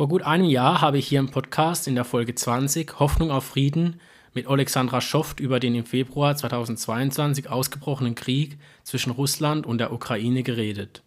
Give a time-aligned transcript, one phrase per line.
[0.00, 3.44] Vor gut einem Jahr habe ich hier im Podcast in der Folge 20 Hoffnung auf
[3.44, 4.00] Frieden
[4.32, 10.42] mit Alexandra Schoft über den im Februar 2022 ausgebrochenen Krieg zwischen Russland und der Ukraine
[10.42, 11.02] geredet.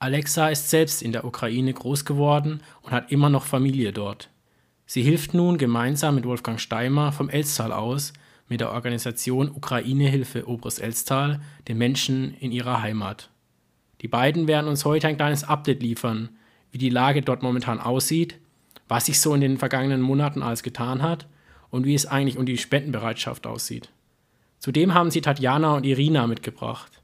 [0.00, 4.28] Alexa ist selbst in der Ukraine groß geworden und hat immer noch Familie dort.
[4.86, 8.12] Sie hilft nun gemeinsam mit Wolfgang Steimer vom Elstal aus
[8.48, 13.30] mit der Organisation Ukraine-Hilfe Oberes Elstal den Menschen in ihrer Heimat.
[14.00, 16.30] Die beiden werden uns heute ein kleines Update liefern–
[16.72, 18.38] wie die Lage dort momentan aussieht,
[18.88, 21.28] was sich so in den vergangenen Monaten alles getan hat
[21.70, 23.90] und wie es eigentlich um die Spendenbereitschaft aussieht.
[24.58, 27.02] Zudem haben sie Tatjana und Irina mitgebracht.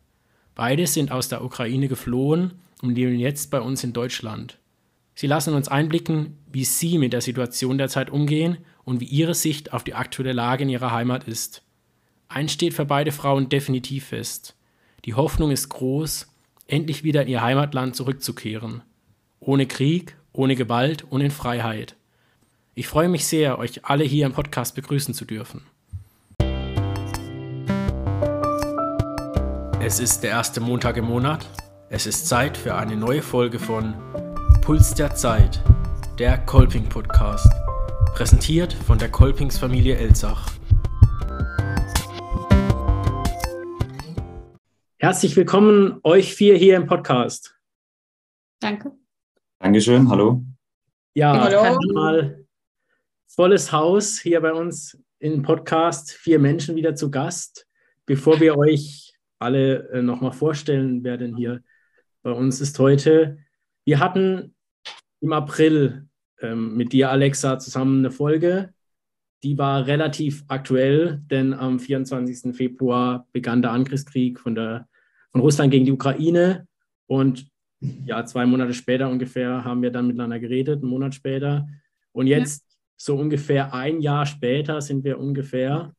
[0.55, 4.59] Beide sind aus der Ukraine geflohen und leben jetzt bei uns in Deutschland.
[5.15, 9.73] Sie lassen uns einblicken, wie sie mit der Situation derzeit umgehen und wie ihre Sicht
[9.73, 11.63] auf die aktuelle Lage in ihrer Heimat ist.
[12.29, 14.55] Eins steht für beide Frauen definitiv fest.
[15.05, 16.29] Die Hoffnung ist groß,
[16.67, 18.83] endlich wieder in ihr Heimatland zurückzukehren
[19.49, 21.97] ohne Krieg, ohne Gewalt und in Freiheit.
[22.75, 25.63] Ich freue mich sehr, euch alle hier im Podcast begrüßen zu dürfen.
[29.81, 31.49] Es ist der erste Montag im Monat.
[31.89, 33.95] Es ist Zeit für eine neue Folge von
[34.61, 35.65] Puls der Zeit,
[36.19, 37.51] der Kolping Podcast,
[38.15, 40.47] präsentiert von der Kolpings Familie Elsach.
[44.99, 47.59] Herzlich willkommen euch vier hier im Podcast.
[48.61, 48.93] Danke.
[49.61, 50.45] Dankeschön, hallo.
[51.15, 51.79] Ja, hallo.
[51.93, 52.45] mal
[53.27, 56.13] volles Haus hier bei uns im Podcast.
[56.13, 57.67] Vier Menschen wieder zu Gast.
[58.07, 61.61] Bevor wir euch alle äh, nochmal vorstellen werden hier
[62.23, 63.39] bei uns ist heute,
[63.85, 64.55] wir hatten
[65.21, 66.07] im April
[66.41, 68.73] ähm, mit dir, Alexa, zusammen eine Folge.
[69.43, 72.55] Die war relativ aktuell, denn am 24.
[72.55, 74.89] Februar begann der Angriffskrieg von, der,
[75.33, 76.69] von Russland gegen die Ukraine.
[77.07, 77.51] Und
[77.81, 81.69] ja, zwei Monate später ungefähr haben wir dann miteinander geredet, einen Monat später.
[82.13, 82.77] Und jetzt, ja.
[82.97, 85.93] so ungefähr ein Jahr später, sind wir ungefähr,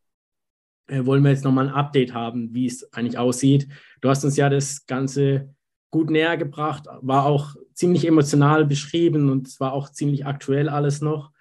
[0.88, 3.68] äh, wollen wir jetzt nochmal ein Update haben, wie es eigentlich aussieht.
[4.02, 5.54] Du hast uns ja das Ganze
[5.92, 11.02] gut näher gebracht, war auch ziemlich emotional beschrieben und es war auch ziemlich aktuell alles
[11.02, 11.32] noch.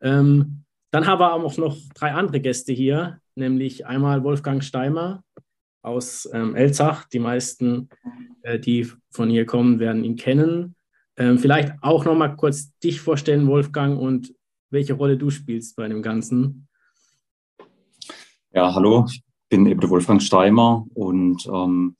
[0.00, 5.22] Ähm, dann haben wir auch noch drei andere Gäste hier, nämlich einmal Wolfgang Steimer,
[5.82, 7.04] aus ähm, Elzach.
[7.08, 7.88] Die meisten,
[8.42, 10.76] äh, die von hier kommen, werden ihn kennen.
[11.16, 14.34] Ähm, vielleicht auch noch mal kurz dich vorstellen, Wolfgang, und
[14.70, 16.68] welche Rolle du spielst bei dem Ganzen.
[18.54, 21.96] Ja, hallo, ich bin eben der Wolfgang Steimer und ähm,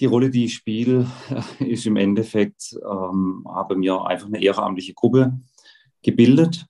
[0.00, 1.06] die Rolle, die ich spiele,
[1.60, 5.38] ist im Endeffekt, ähm, habe mir einfach eine ehrenamtliche Gruppe
[6.02, 6.66] gebildet.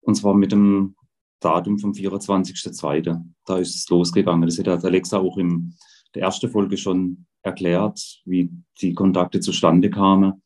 [0.00, 0.96] Und zwar mit dem
[1.40, 3.22] Datum vom 24.02.
[3.46, 4.48] Da ist es losgegangen.
[4.48, 5.74] Das hat Alexa auch in
[6.14, 8.50] der ersten Folge schon erklärt, wie
[8.80, 10.42] die Kontakte zustande kamen.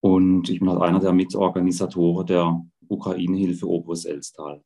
[0.00, 4.62] Und ich bin halt einer der Mitorganisatoren der Ukraine-Hilfe Opus Elstal.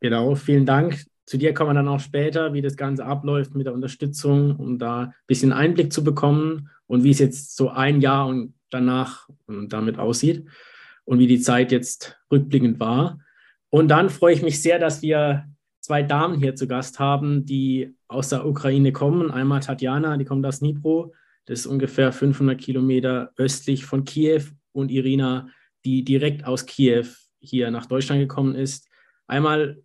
[0.00, 1.04] Genau, vielen Dank.
[1.24, 4.78] Zu dir kommen wir dann auch später, wie das Ganze abläuft mit der Unterstützung, um
[4.78, 9.28] da ein bisschen Einblick zu bekommen und wie es jetzt so ein Jahr und danach
[9.46, 10.46] damit aussieht
[11.04, 13.18] und wie die Zeit jetzt rückblickend war.
[13.74, 15.46] Und dann freue ich mich sehr, dass wir
[15.80, 19.30] zwei Damen hier zu Gast haben, die aus der Ukraine kommen.
[19.30, 21.14] Einmal Tatjana, die kommt aus Dnipro,
[21.46, 25.48] das ist ungefähr 500 Kilometer östlich von Kiew, und Irina,
[25.84, 27.06] die direkt aus Kiew
[27.40, 28.88] hier nach Deutschland gekommen ist.
[29.26, 29.82] Einmal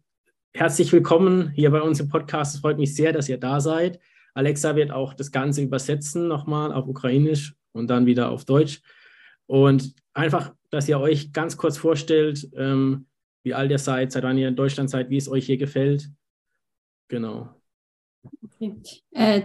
[0.53, 2.55] herzlich willkommen hier bei uns im Podcast.
[2.55, 3.99] Es freut mich sehr, dass ihr da seid.
[4.33, 8.81] Alexa wird auch das Ganze übersetzen nochmal auf Ukrainisch und dann wieder auf Deutsch.
[9.45, 13.07] Und einfach, dass ihr euch ganz kurz vorstellt, ähm,
[13.43, 16.07] wie alt ihr seid, seit wann ihr in Deutschland seid, wie es euch hier gefällt.
[17.09, 17.47] Genau.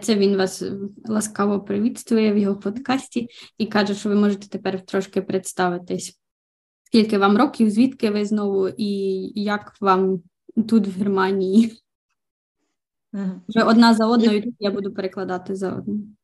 [0.01, 0.65] Це він вас
[1.05, 6.21] ласкаво привітствує в його подкасті і каже, що ви можете тепер трошки представитись,
[6.85, 8.93] скільки вам років, звідки ви знову, і
[9.43, 10.23] як вам
[10.69, 11.83] тут в Германії.
[13.49, 16.17] Вже одна за одною, я буду перекладати за одну.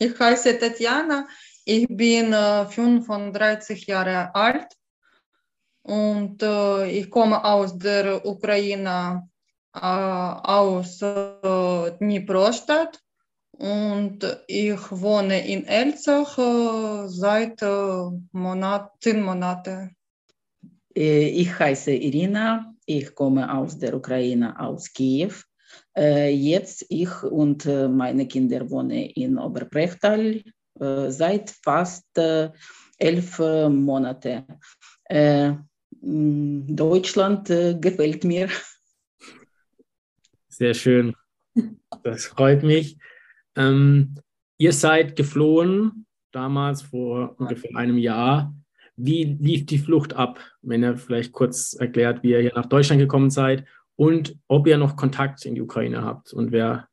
[0.00, 1.26] Ich heiße Tatjana,
[1.66, 2.32] ich bin
[2.68, 4.66] 35 Jahre alt
[5.82, 9.28] Und äh, ich komme aus der Ukraine,
[9.74, 13.00] äh, aus äh, Dniprostadt.
[13.52, 19.96] Und ich wohne in Elzach äh, seit äh, Monat, zehn Monaten.
[20.94, 25.32] Ich heiße Irina, ich komme aus der Ukraine, aus Kiew.
[25.96, 30.42] Jetzt ich und meine Kinder wohnen in Oberbrechtal
[31.08, 32.06] seit fast
[32.98, 34.44] elf Monaten.
[36.01, 38.49] Deutschland äh, gefällt mir.
[40.47, 41.15] Sehr schön.
[42.03, 42.97] Das freut mich.
[43.55, 44.15] Ähm,
[44.57, 48.53] ihr seid geflohen damals, vor ungefähr einem Jahr.
[48.95, 52.99] Wie lief die Flucht ab, wenn ihr vielleicht kurz erklärt, wie ihr hier nach Deutschland
[52.99, 53.65] gekommen seid
[53.95, 56.87] und ob ihr noch Kontakt in die Ukraine habt und wer,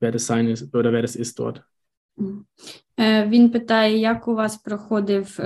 [0.00, 1.62] wer das sein ist oder wer das ist dort?
[3.26, 5.40] Він питає, як у вас проходив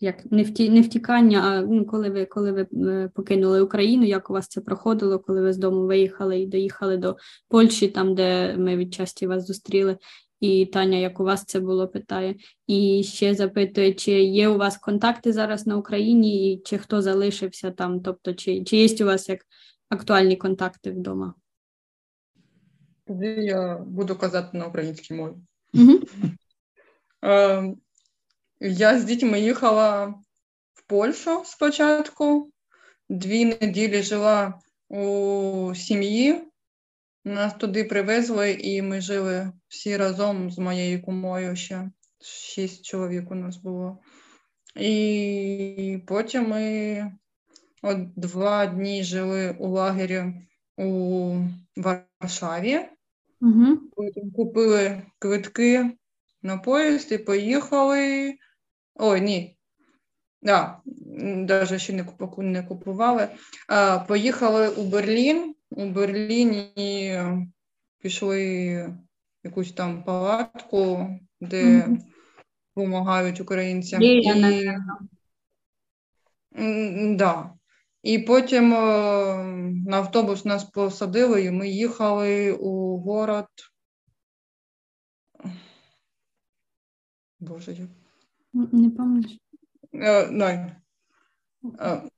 [0.00, 4.32] як не вті, не втікання, а ну, коли ви коли ви покинули Україну, як у
[4.32, 7.16] вас це проходило, коли ви з дому виїхали і доїхали до
[7.48, 9.98] Польщі, там де ми відчасті вас зустріли.
[10.40, 12.36] І Таня, як у вас це було, питає.
[12.66, 17.70] І ще запитує, чи є у вас контакти зараз на Україні, і чи хто залишився
[17.70, 19.40] там, тобто, чи чи є у вас як
[19.88, 21.34] актуальні контакти вдома?
[23.06, 25.34] Тоді Я буду казати на українській мові.
[25.74, 25.98] Угу.
[28.60, 30.06] Я з дітьми їхала
[30.74, 32.50] в Польщу спочатку,
[33.08, 36.44] дві неділі жила у сім'ї.
[37.24, 41.90] Нас туди привезли, і ми жили всі разом з моєю кумою ще
[42.20, 43.98] шість чоловік у нас було.
[44.76, 47.12] І потім ми
[47.82, 50.24] от два дні жили у лагері
[50.76, 51.34] у
[51.76, 52.80] Варшаві.
[53.40, 53.76] Угу.
[53.96, 55.90] Потім купили квитки
[56.42, 58.34] на поїзд і поїхали.
[58.98, 59.58] Ой, ні.
[60.42, 60.80] Да,
[61.16, 62.04] навіть ще
[62.38, 63.28] не купували.
[63.68, 65.54] А, Поїхали у Берлін.
[65.70, 67.22] У Берліні
[67.98, 68.94] пішли
[69.44, 71.10] якусь там палатку,
[71.40, 71.98] де mm-hmm.
[72.76, 74.02] допомагають українцям.
[74.02, 74.70] І, і,
[77.16, 77.54] да.
[78.02, 78.70] і потім
[79.84, 83.46] на автобус нас посадили, і ми їхали у город.
[87.40, 87.88] Боже, як
[88.72, 89.38] не пам'ятаєш?
[89.92, 90.70] Uh, no.
[91.62, 92.08] Uh,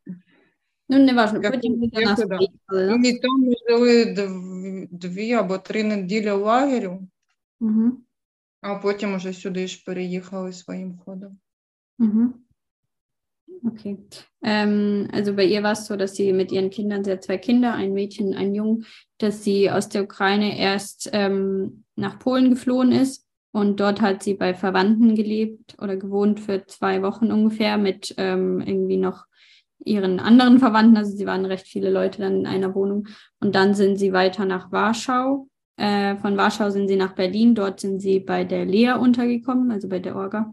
[0.88, 2.26] ну, не важно, як, потім ви до нас да.
[2.26, 3.08] приїхали.
[3.08, 7.08] І там ми жили дв, дві або три неділі лагерю,
[7.60, 7.92] Угу.
[8.60, 11.38] а потім уже сюди ж переїхали своїм ходом.
[11.98, 12.28] Mhm.
[13.62, 13.98] Okay.
[14.42, 17.36] Ähm, also bei ihr war es so, dass sie mit ihren Kindern, sie hat zwei
[17.36, 18.86] Kinder, ein Mädchen einen Jungen,
[19.18, 24.34] dass sie aus der Ukraine erst ähm, nach Polen geflohen ist Und dort hat sie
[24.34, 29.24] bei Verwandten gelebt oder gewohnt für zwei Wochen ungefähr mit ähm, irgendwie noch
[29.84, 30.96] ihren anderen Verwandten.
[30.96, 33.08] Also sie waren recht viele Leute dann in einer Wohnung.
[33.40, 35.48] Und dann sind sie weiter nach Warschau.
[35.76, 37.54] Äh, von Warschau sind sie nach Berlin.
[37.54, 40.52] Dort sind sie bei der Lea untergekommen, also bei der Orga.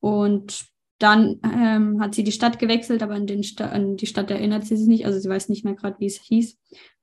[0.00, 0.64] Und
[0.98, 4.76] dann ähm, hat sie die Stadt gewechselt, aber an, Sta an die Stadt erinnert sie
[4.76, 5.04] sich nicht.
[5.04, 6.58] Also sie weiß nicht mehr gerade, wie es hieß.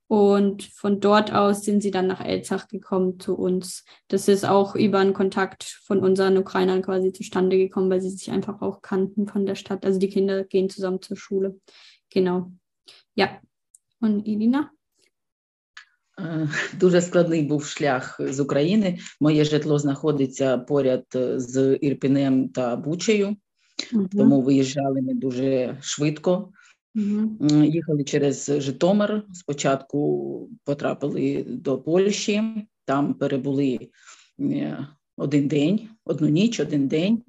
[0.08, 3.84] Und von dort aus sind sie dann nach Elzach gekommen zu uns.
[4.08, 8.30] Das ist auch über einen Kontakt von unseren Ukrainern quasi zustande gekommen, weil sie sich
[8.30, 9.84] einfach auch kannten von der Stadt.
[9.84, 11.58] Also die Kinder gehen zusammen zur Schule.
[12.10, 12.52] Genau.
[13.14, 13.40] Ja.
[14.00, 14.70] Und Irina?
[16.80, 18.98] Дуже складний був шлях з України.
[19.20, 21.04] Моє житло знаходиться поряд
[21.36, 23.36] з Ірпінем та Бучею,
[23.92, 24.08] угу.
[24.12, 26.52] тому виїжджали ми дуже швидко.
[26.95, 27.63] Угу.
[27.63, 29.23] Їхали через Житомир.
[29.33, 32.43] Спочатку потрапили до Польщі,
[32.85, 33.89] там перебули
[35.17, 37.23] один день, одну ніч, один день,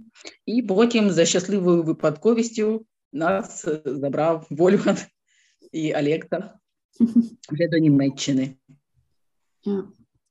[0.47, 4.97] і потім за щасливою випадковістю нас забрав Вольган
[5.73, 6.59] і Олекта
[7.53, 8.57] вже до Німеччини.
[9.65, 9.85] Ja.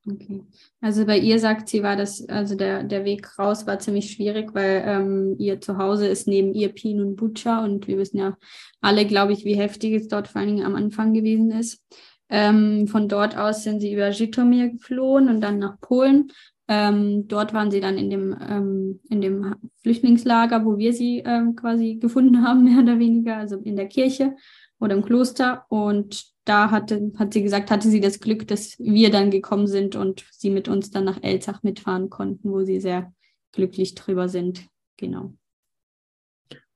[0.08, 0.42] Okay.
[0.80, 4.54] Also bei ihr sagt sie, war das, also der, der Weg raus war ziemlich schwierig,
[4.54, 8.36] weil ähm, ihr Zuhause ist neben ihr Pin und Bucha und wir wissen ja
[8.80, 11.82] alle, glaube ich, wie heftig es dort vor allen Dingen am Anfang gewesen ist.
[12.30, 16.32] Ähm, von dort aus sind sie über Żytomir geflohen und dann nach Polen.
[16.66, 21.56] Ähm, dort waren sie dann in dem, ähm, in dem Flüchtlingslager, wo wir sie ähm,
[21.56, 24.34] quasi gefunden haben, mehr oder weniger, also in der Kirche
[24.78, 25.66] oder im Kloster.
[25.68, 29.95] Und da hatte, hat sie gesagt, hatte sie das Glück, dass wir dann gekommen sind
[29.95, 33.13] und sie mit uns dann nach Elzach mitfahren konnten, wo sie sehr
[33.51, 34.67] glücklich drüber sind.
[34.97, 35.33] Genau.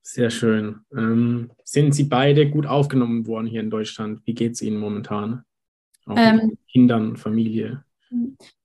[0.01, 0.79] Sehr schön.
[0.97, 4.21] Ähm, sind Sie beide gut aufgenommen worden hier in Deutschland?
[4.25, 5.43] Wie geht es Ihnen momentan?
[6.07, 7.83] Auch Ähm, mit Kindern, Familie?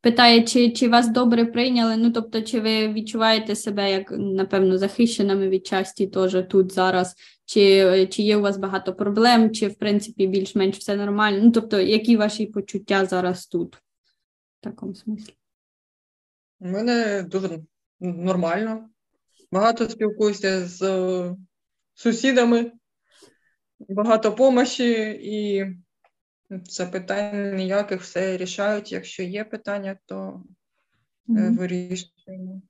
[0.00, 1.96] Питає, чи, чи вас добре прийняли?
[1.96, 7.14] Ну, тобто, чи ви відчуваєте себе як, напевно, захищеними від часті теж тут зараз?
[7.49, 11.39] Чи, чи є у вас багато проблем, чи, в принципі, більш-менш все нормально?
[11.43, 13.75] Ну, тобто, які ваші почуття зараз тут?
[13.75, 15.33] В такому смислі.
[16.59, 17.59] У мене дуже
[17.99, 18.89] нормально.
[19.51, 21.35] Багато спілкуюся з е,
[21.93, 22.71] сусідами,
[23.79, 25.65] багато помощі і
[26.49, 28.91] запитань ніяких все рішають.
[28.91, 30.43] Якщо є питання, то
[31.27, 31.57] Mhm.
[31.57, 32.61] вирішуємо.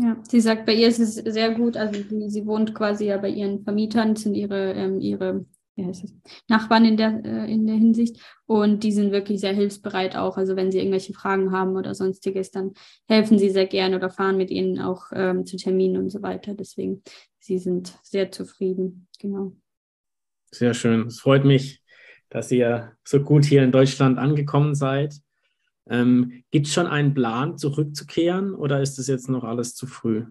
[0.00, 1.76] Ja, sie sagt, bei ihr ist es sehr gut.
[1.76, 5.44] Also sie, sie wohnt quasi ja bei ihren Vermietern, das sind ihre, ähm, ihre
[5.78, 6.14] wie heißt es,
[6.48, 8.20] Nachbarn in der, äh, in der Hinsicht.
[8.46, 10.36] Und die sind wirklich sehr hilfsbereit auch.
[10.36, 12.72] Also wenn sie irgendwelche Fragen haben oder sonstiges, dann
[13.08, 16.54] helfen sie sehr gern oder fahren mit ihnen auch ähm, zu Terminen und so weiter.
[16.54, 17.02] Deswegen,
[17.38, 19.08] sie sind sehr zufrieden.
[19.20, 19.52] Genau.
[20.50, 21.06] Sehr schön.
[21.06, 21.82] Es freut mich,
[22.28, 25.14] dass ihr so gut hier in Deutschland angekommen seid.
[25.90, 30.26] Ähm, Gibt es schon einen Plan, zurückzukehren oder ist das jetzt noch alles zu früh?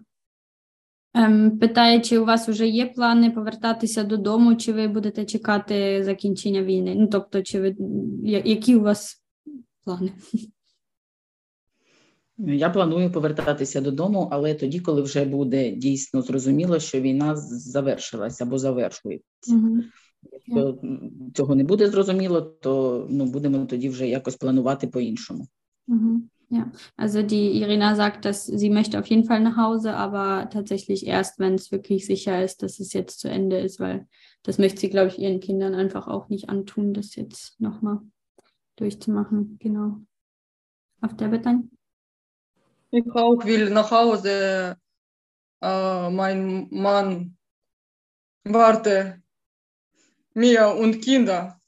[1.14, 6.62] Ем, Питає, чи у вас вже є плани повертатися додому, чи ви будете чекати закінчення
[6.62, 6.94] війни?
[6.98, 7.76] Ну, тобто, чи ви
[8.22, 9.22] я- які у вас
[9.84, 10.12] плани?
[12.38, 18.58] Я планую повертатися додому, але тоді, коли вже буде дійсно зрозуміло, що війна завершилася або
[18.58, 19.54] завершується.
[20.31, 25.47] Якщо м, цього не буде зрозуміло, то ну будемо тоді вже якось планувати по-іншому.
[25.87, 26.29] Mhm.
[26.49, 31.07] Ja, also die Irina sagt, dass sie möchte auf jeden Fall nach Hause, aber tatsächlich
[31.07, 34.07] erst, wenn es wirklich sicher ist, dass es jetzt zu Ende ist, weil
[34.43, 38.01] das möchte sie, glaube ich, ihren Kindern einfach auch nicht antun, das jetzt nochmal
[38.75, 39.57] durchzumachen.
[39.59, 39.97] Genau.
[41.01, 41.71] Auf der Betan?
[42.91, 44.77] Ich auch will nach Hause.
[45.61, 47.35] Äh, mein Mann
[48.43, 49.23] warte
[50.38, 51.60] mir und Kinder.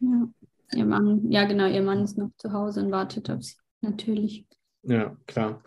[0.00, 0.28] Ja.
[0.72, 4.46] Ihr Mann, ja genau, ihr Mann ist noch zu Hause und wartet auf sie, natürlich.
[4.82, 5.62] Ja, klar.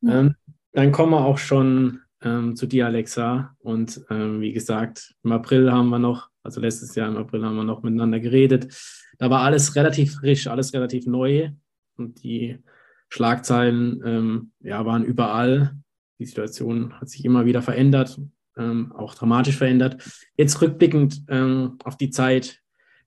[0.00, 0.20] Ja.
[0.20, 0.34] Ähm,
[0.72, 3.54] dann kommen wir auch schon ähm, zu dir, Alexa.
[3.58, 7.56] Und ähm, wie gesagt, im April haben wir noch, also letztes Jahr im April haben
[7.56, 8.74] wir noch miteinander geredet.
[9.18, 11.50] Da war alles relativ frisch, alles relativ neu.
[11.96, 12.58] Und die
[13.08, 15.76] Schlagzeilen ähm, ja, waren überall.
[16.18, 18.20] Die Situation hat sich immer wieder verändert,
[18.58, 20.02] ähm, auch dramatisch verändert.
[20.36, 22.60] Jetzt rückblickend ähm, auf die Zeit,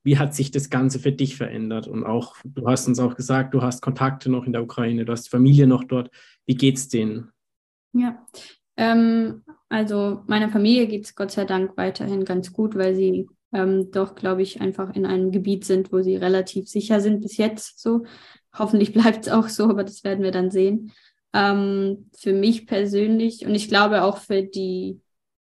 [0.04, 1.86] wie hat sich das Ganze für dich verändert?
[1.86, 5.12] Und auch, du hast uns auch gesagt, du hast Kontakte noch in der Ukraine, du
[5.12, 6.10] hast Familie noch dort.
[6.44, 7.30] Wie geht's denen?
[7.92, 8.26] Ja,
[8.76, 13.90] ähm, also meiner Familie geht es Gott sei Dank weiterhin ganz gut, weil sie ähm,
[13.90, 17.80] doch, glaube ich, einfach in einem Gebiet sind, wo sie relativ sicher sind bis jetzt
[17.80, 18.04] so.
[18.54, 20.92] Hoffentlich bleibt es auch so, aber das werden wir dann sehen.
[21.34, 25.00] Ähm, für mich persönlich und ich glaube auch für die,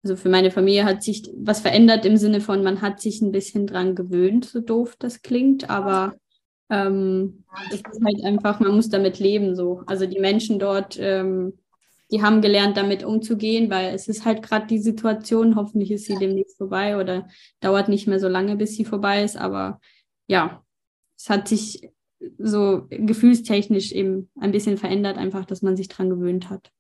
[0.06, 3.32] also für meine Familie hat sich was verändert im Sinne von, man hat sich ein
[3.32, 6.14] bisschen dran gewöhnt, so doof das klingt, aber
[6.70, 9.82] ähm, es ist halt einfach, man muss damit leben so.
[9.86, 11.58] Also die Menschen dort, ähm,
[12.12, 16.14] die haben gelernt, damit umzugehen, weil es ist halt gerade die Situation, hoffentlich ist sie
[16.14, 17.26] demnächst vorbei oder
[17.58, 19.80] dauert nicht mehr so lange, bis sie vorbei ist, aber
[20.28, 20.62] ja,
[21.18, 21.90] es hat sich
[22.38, 26.70] so gefühlstechnisch eben ein bisschen verändert, einfach, dass man sich dran gewöhnt hat.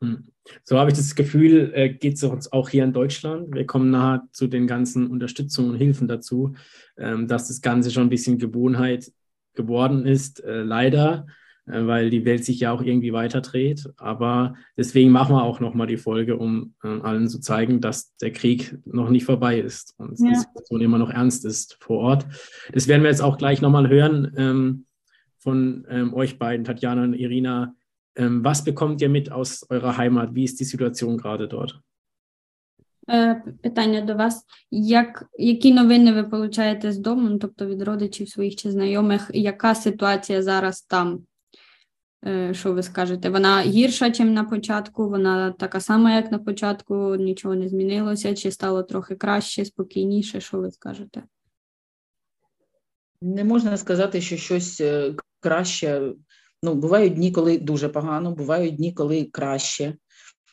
[0.00, 0.28] Hm.
[0.64, 3.54] So habe ich das Gefühl, äh, geht es uns auch hier in Deutschland.
[3.54, 6.54] Wir kommen nahe zu den ganzen Unterstützungen und Hilfen dazu,
[6.96, 9.12] ähm, dass das Ganze schon ein bisschen Gewohnheit
[9.54, 11.26] geworden ist, äh, leider,
[11.66, 13.90] äh, weil die Welt sich ja auch irgendwie weiterdreht.
[13.96, 18.32] Aber deswegen machen wir auch nochmal die Folge, um äh, allen zu zeigen, dass der
[18.32, 20.28] Krieg noch nicht vorbei ist und Ja.
[20.30, 22.26] die Situation immer noch ernst ist vor Ort.
[22.72, 24.86] Das werden wir jetzt auch gleich nochmal hören ähm,
[25.38, 27.74] von ähm, euch beiden, Tatjana und Irina.
[28.18, 30.34] Ähm, was bekommt ihr mit aus eurer Heimat?
[30.34, 31.80] Wie ist die Situation gerade dort?
[33.10, 38.28] Е, Питання до вас: як, які новини ви получаєте з дому, ну, тобто від родичів
[38.28, 41.20] своїх чи знайомих, яка ситуація зараз там?
[42.26, 43.30] Е, Що ви скажете?
[43.30, 48.50] Вона гірша, ніж на початку, вона така сама, як на початку, нічого не змінилося, чи
[48.50, 50.40] стало трохи краще, спокійніше?
[50.40, 51.22] Що ви скажете?
[53.22, 56.12] Не можна сказати, що щось е, краще.
[56.62, 59.94] Ну, бувають дні, коли дуже погано, бувають дні, коли краще.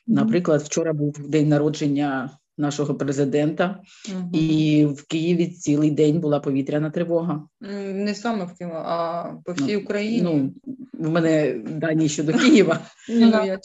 [0.08, 4.30] Наприклад, вчора був день народження нашого президента, Мгм.
[4.34, 7.48] і в Києві цілий день була повітряна тривога.
[7.94, 10.22] Не саме в Києві, а по всій Україні.
[10.22, 10.54] Ну,
[10.94, 12.80] в мене дані щодо Києва.
[13.10, 13.60] Ну, я.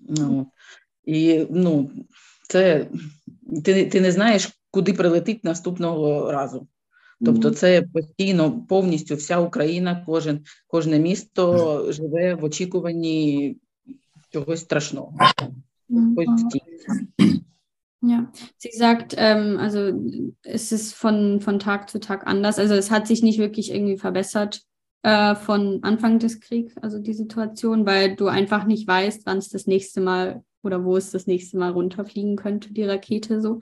[0.00, 0.46] Ну,
[1.04, 1.90] і ну,
[2.48, 2.86] це
[3.64, 6.66] ти, ти не знаєш, куди прилетить наступного разу.
[7.25, 13.57] Тобто, це постійно повністю вся Україна, кожен, кожне місто живе в очікуванні
[14.29, 15.13] чогось страшного.
[15.89, 16.15] Mhm.
[16.15, 16.63] Постійно.
[18.01, 19.91] Ja, sie sagt, ähm, also
[20.43, 22.59] es ist von, von Tag zu Tag anders.
[22.59, 24.61] Also es hat sich nicht wirklich irgendwie verbessert
[25.01, 29.49] äh, von Anfang des Kriegs, also die Situation, weil du einfach nicht weißt, wann es
[29.49, 33.61] das nächste Mal oder wo es das nächste Mal runterfliegen könnte, die Rakete so.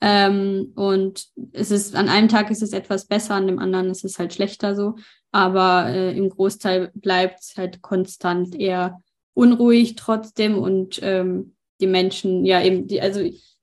[0.00, 4.04] Ähm, und es ist an einem Tag ist es etwas besser, an dem anderen ist
[4.04, 4.94] es halt schlechter so.
[5.32, 9.02] Aber äh, im Großteil bleibt es halt konstant eher
[9.34, 13.20] unruhig trotzdem und ähm, die Menschen, ja eben, die, also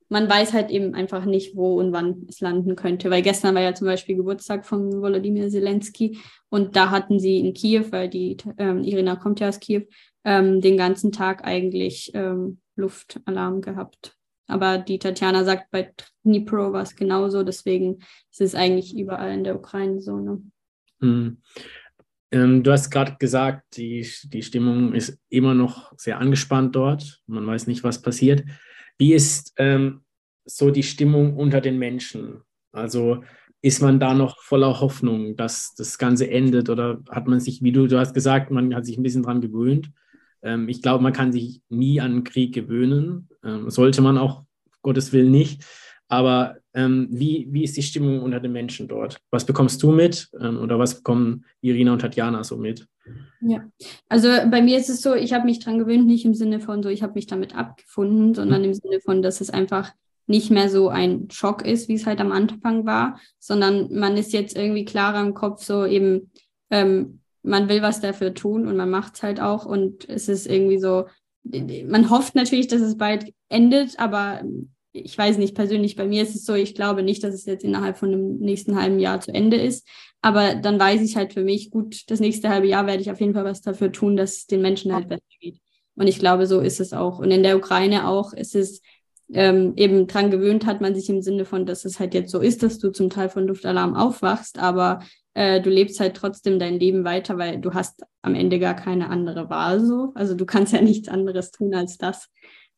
[0.09, 3.09] man weiß halt eben einfach nicht, wo und wann es landen könnte.
[3.09, 7.53] Weil gestern war ja zum Beispiel Geburtstag von Volodymyr Zelensky und da hatten sie in
[7.53, 9.83] Kiew, weil die ähm, Irina kommt ja aus Kiew,
[10.23, 14.14] ähm, den ganzen Tag eigentlich ähm, Luftalarm gehabt.
[14.47, 17.43] Aber die Tatjana sagt, bei Dnipro war es genauso.
[17.43, 17.99] Deswegen
[18.31, 20.19] ist es eigentlich überall in der Ukraine so.
[20.19, 20.41] Ne?
[20.99, 21.37] Hm.
[22.31, 27.21] Ähm, du hast gerade gesagt, die, die Stimmung ist immer noch sehr angespannt dort.
[27.27, 28.43] Man weiß nicht, was passiert.
[28.97, 30.03] Wie ist ähm,
[30.45, 32.41] so die Stimmung unter den Menschen?
[32.71, 33.23] Also
[33.61, 37.71] ist man da noch voller Hoffnung, dass das Ganze endet oder hat man sich, wie
[37.71, 39.91] du, du hast gesagt, man hat sich ein bisschen dran gewöhnt.
[40.45, 43.27] Ähm, ich glaube, man kann sich nie an Krieg gewöhnen.
[43.43, 44.43] Ähm, sollte man auch,
[44.81, 45.65] Gottes Willen nicht.
[46.07, 49.19] Aber ähm, wie, wie ist die Stimmung unter den Menschen dort?
[49.31, 52.87] Was bekommst du mit ähm, oder was bekommen Irina und Tatjana so mit?
[53.41, 53.63] Ja,
[54.07, 56.83] also bei mir ist es so, ich habe mich dran gewöhnt, nicht im Sinne von
[56.83, 59.91] so, ich habe mich damit abgefunden, sondern im Sinne von, dass es einfach
[60.27, 64.33] nicht mehr so ein Schock ist, wie es halt am Anfang war, sondern man ist
[64.33, 66.31] jetzt irgendwie klarer im Kopf, so eben,
[66.71, 70.47] ähm, man will was dafür tun und man macht es halt auch und es ist
[70.47, 71.05] irgendwie so,
[71.43, 74.41] man hofft natürlich, dass es bald endet, aber
[74.91, 77.63] ich weiß nicht, persönlich bei mir ist es so, ich glaube nicht, dass es jetzt
[77.63, 79.85] innerhalb von dem nächsten halben Jahr zu Ende ist.
[80.21, 83.19] Aber dann weiß ich halt für mich, gut, das nächste halbe Jahr werde ich auf
[83.19, 85.59] jeden Fall was dafür tun, dass es den Menschen halt besser geht.
[85.95, 87.19] Und ich glaube, so ist es auch.
[87.19, 88.81] Und in der Ukraine auch ist es
[89.33, 92.39] ähm, eben dran gewöhnt hat man sich im Sinne von, dass es halt jetzt so
[92.39, 94.99] ist, dass du zum Teil von Luftalarm aufwachst, aber
[95.35, 99.09] äh, du lebst halt trotzdem dein Leben weiter, weil du hast am Ende gar keine
[99.09, 100.11] andere Wahl so.
[100.15, 102.29] Also du kannst ja nichts anderes tun als das.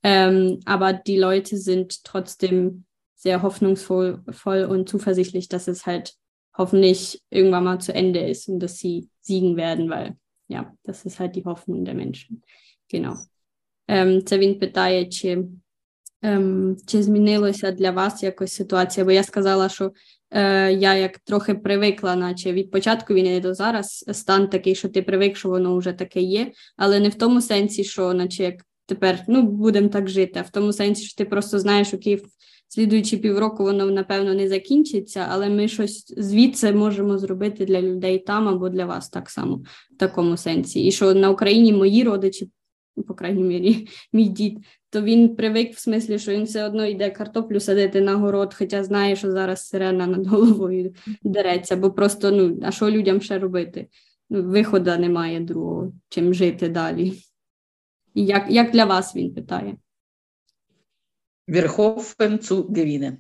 [0.04, 2.86] Ähm, aber die Leute sind trotzdem
[3.16, 6.16] sehr hoffnungsvoll voll und zuversichtlich, dass es halt
[6.56, 11.20] hoffentlich irgendwann mal zu Ende ist und dass sie siegen werden, weil ja, das ist
[11.20, 12.42] halt die Hoffnung der Menschen.
[12.90, 13.16] Genau.
[13.88, 14.26] Ем,
[16.28, 19.06] ем, чи змінилося для вас якось ситуація?
[19.06, 19.92] Бо я сказала, що
[20.32, 25.02] е, я як трохи привикла, наче від початку війни до зараз стан такий, що ти
[25.02, 28.56] привик, що воно вже таке є, але не в тому сенсі, що наче як
[28.86, 30.40] тепер ну, будемо так жити.
[30.40, 32.22] А в тому сенсі, що ти просто знаєш, окей,
[32.68, 38.48] слідуючі півроку воно напевно не закінчиться, але ми щось звідси можемо зробити для людей там
[38.48, 40.86] або для вас так само в такому сенсі.
[40.86, 42.50] І що на Україні мої родичі,
[43.08, 44.58] по крайній мірі, мій дід,
[44.98, 48.84] то він привик в смислі, що він все одно йде картоплю садити на город, хоча
[48.84, 53.88] знає, що зараз сирена над головою дереться, бо просто ну, а що людям ще робити?
[54.30, 57.14] Ну, Виходу немає другого, чим жити далі.
[58.16, 59.78] Як як для вас він питає?
[61.48, 63.18] Верховен zu gewinnen.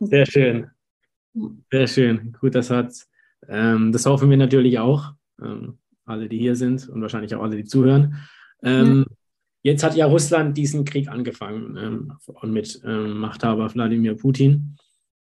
[0.00, 0.70] Sehr schön.
[1.70, 2.32] Sehr schön.
[2.40, 3.08] Guter Satz.
[3.48, 5.02] Ähm, das hoffen wir natürlich auch.
[5.42, 8.14] Ähm, alle, die hier sind und wahrscheinlich auch alle, die zuhören.
[8.62, 9.16] Ähm, ja.
[9.66, 14.76] Jetzt hat ja Russland diesen Krieg angefangen ähm, mit ähm, Machthaber Wladimir Putin.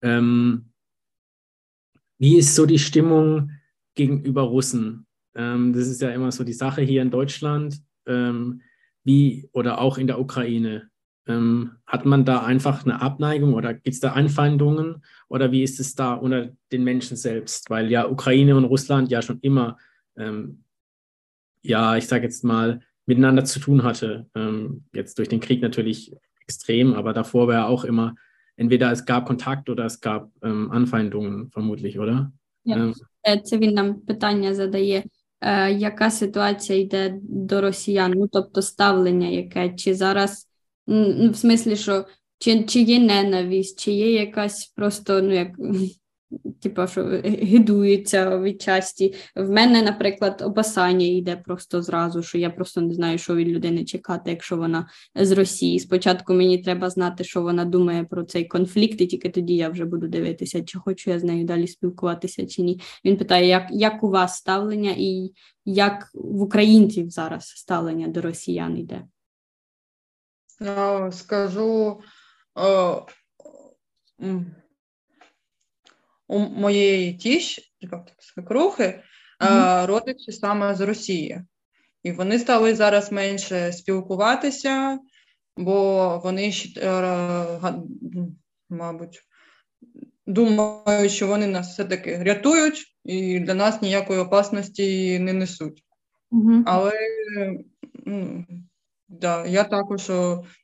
[0.01, 0.71] Ähm,
[2.17, 3.51] wie ist so die Stimmung
[3.95, 5.07] gegenüber Russen?
[5.35, 8.63] Ähm, das ist ja immer so die Sache hier in Deutschland, ähm,
[9.05, 10.89] wie oder auch in der Ukraine.
[11.27, 15.79] Ähm, hat man da einfach eine Abneigung oder gibt es da Anfeindungen oder wie ist
[15.81, 17.69] es da unter den Menschen selbst?
[17.69, 19.77] Weil ja Ukraine und Russland ja schon immer,
[21.63, 24.28] ja, ich sage jetzt mal, miteinander zu tun hatte.
[24.36, 28.16] Ähm, jetzt durch den Krieg natürlich extrem, aber davor war ja auch immer,
[28.58, 32.32] entweder es gab Kontakt oder es gab ähm, Anfeindungen, vermutlich, oder?
[32.64, 32.94] Ja.
[33.44, 35.04] Це він нам питання задає.
[35.42, 40.48] е, яка ситуація йде до росіян, ну тобто ставлення яке, чи зараз,
[40.88, 42.06] ну, в смислі, що
[42.40, 45.50] чи, чи є ненависть, чи є якась просто, ну як
[46.61, 49.15] типу, що гидується відчасті.
[49.37, 53.85] В мене, наприклад, опасання йде просто зразу, що я просто не знаю, що від людини
[53.85, 55.81] чекати, якщо вона з Росії.
[55.81, 59.85] Спочатку мені треба знати, що вона думає про цей конфлікт, і тільки тоді я вже
[59.85, 62.81] буду дивитися, чи хочу я з нею далі спілкуватися, чи ні.
[63.05, 65.33] Він питає, як, як у вас ставлення і
[65.65, 69.05] як в українців зараз ставлення до росіян йде?
[71.11, 72.01] Скажу.
[76.31, 77.63] У моєї тіщі,
[78.19, 79.03] свекрухи,
[79.41, 79.87] mm-hmm.
[79.87, 81.43] родичі саме з Росії.
[82.03, 84.99] І вони стали зараз менше спілкуватися,
[85.57, 87.61] бо вони, е,
[88.71, 89.21] мабуть,
[90.27, 95.85] думають, що вони нас все-таки рятують і для нас ніякої опасності не несуть.
[96.33, 96.63] Mm-hmm.
[96.67, 96.93] Але
[98.07, 98.47] ну,
[99.09, 100.11] да, я також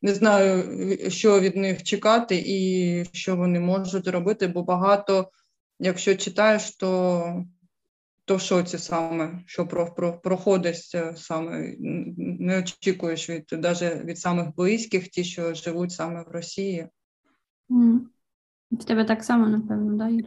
[0.02, 0.64] не знаю,
[1.11, 5.31] що від них чекати і що вони можуть робити, бо багато
[5.78, 7.44] якщо читаєш, то
[8.26, 11.74] то в шоці саме, що про, про, проходить саме,
[12.18, 16.88] не очікуєш від навіть від самих близьких, ті, що живуть саме в Росії.
[17.70, 17.98] Mm.
[18.70, 20.24] В тебе так само, напевно, да, Юр?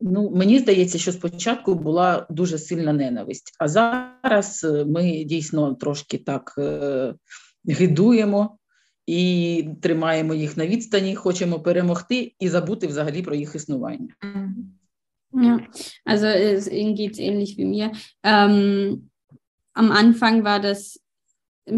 [0.00, 6.54] Ну, мені здається, що спочатку була дуже сильна ненависть, а зараз ми дійсно трошки так
[6.58, 7.14] е,
[7.68, 8.58] гидуємо
[9.05, 14.15] і тримаємо їх на відстані, хочемо перемогти і забути взагалі про їх існування.
[15.33, 15.59] Ja,
[16.05, 17.91] also es, Ihnen geht es ähnlich wie mir.
[18.21, 19.09] Ähm,
[19.73, 20.99] am Anfang war das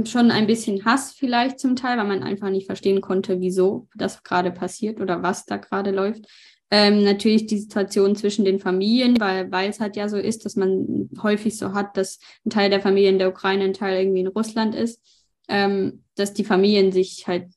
[0.05, 4.23] schon ein bisschen Hass vielleicht zum Teil, weil man einfach nicht verstehen konnte, wieso das
[4.23, 6.25] gerade passiert oder was da gerade läuft.
[6.71, 10.55] Ähm, natürlich die Situation zwischen den Familien, weil, weil es halt ja so ist, dass
[10.55, 14.21] man häufig so hat, dass ein Teil der Familie in der Ukraine, ein Teil irgendwie
[14.21, 14.99] in Russland ist,
[15.48, 17.48] ähm, dass die Familien sich halt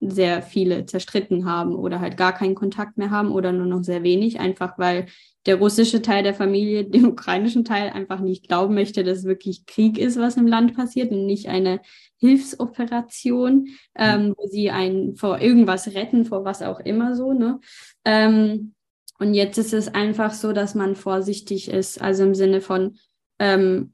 [0.00, 4.02] sehr viele zerstritten haben oder halt gar keinen Kontakt mehr haben oder nur noch sehr
[4.02, 5.06] wenig, einfach weil
[5.46, 9.98] der russische Teil der Familie dem ukrainischen Teil einfach nicht glauben möchte, dass wirklich Krieg
[9.98, 11.80] ist, was im Land passiert und nicht eine
[12.18, 17.32] Hilfsoperation, ähm, wo sie einen vor irgendwas retten, vor was auch immer so.
[17.32, 17.60] Ne?
[18.04, 18.74] Ähm,
[19.18, 22.96] und jetzt ist es einfach so, dass man vorsichtig ist, also im Sinne von,
[23.38, 23.92] ähm,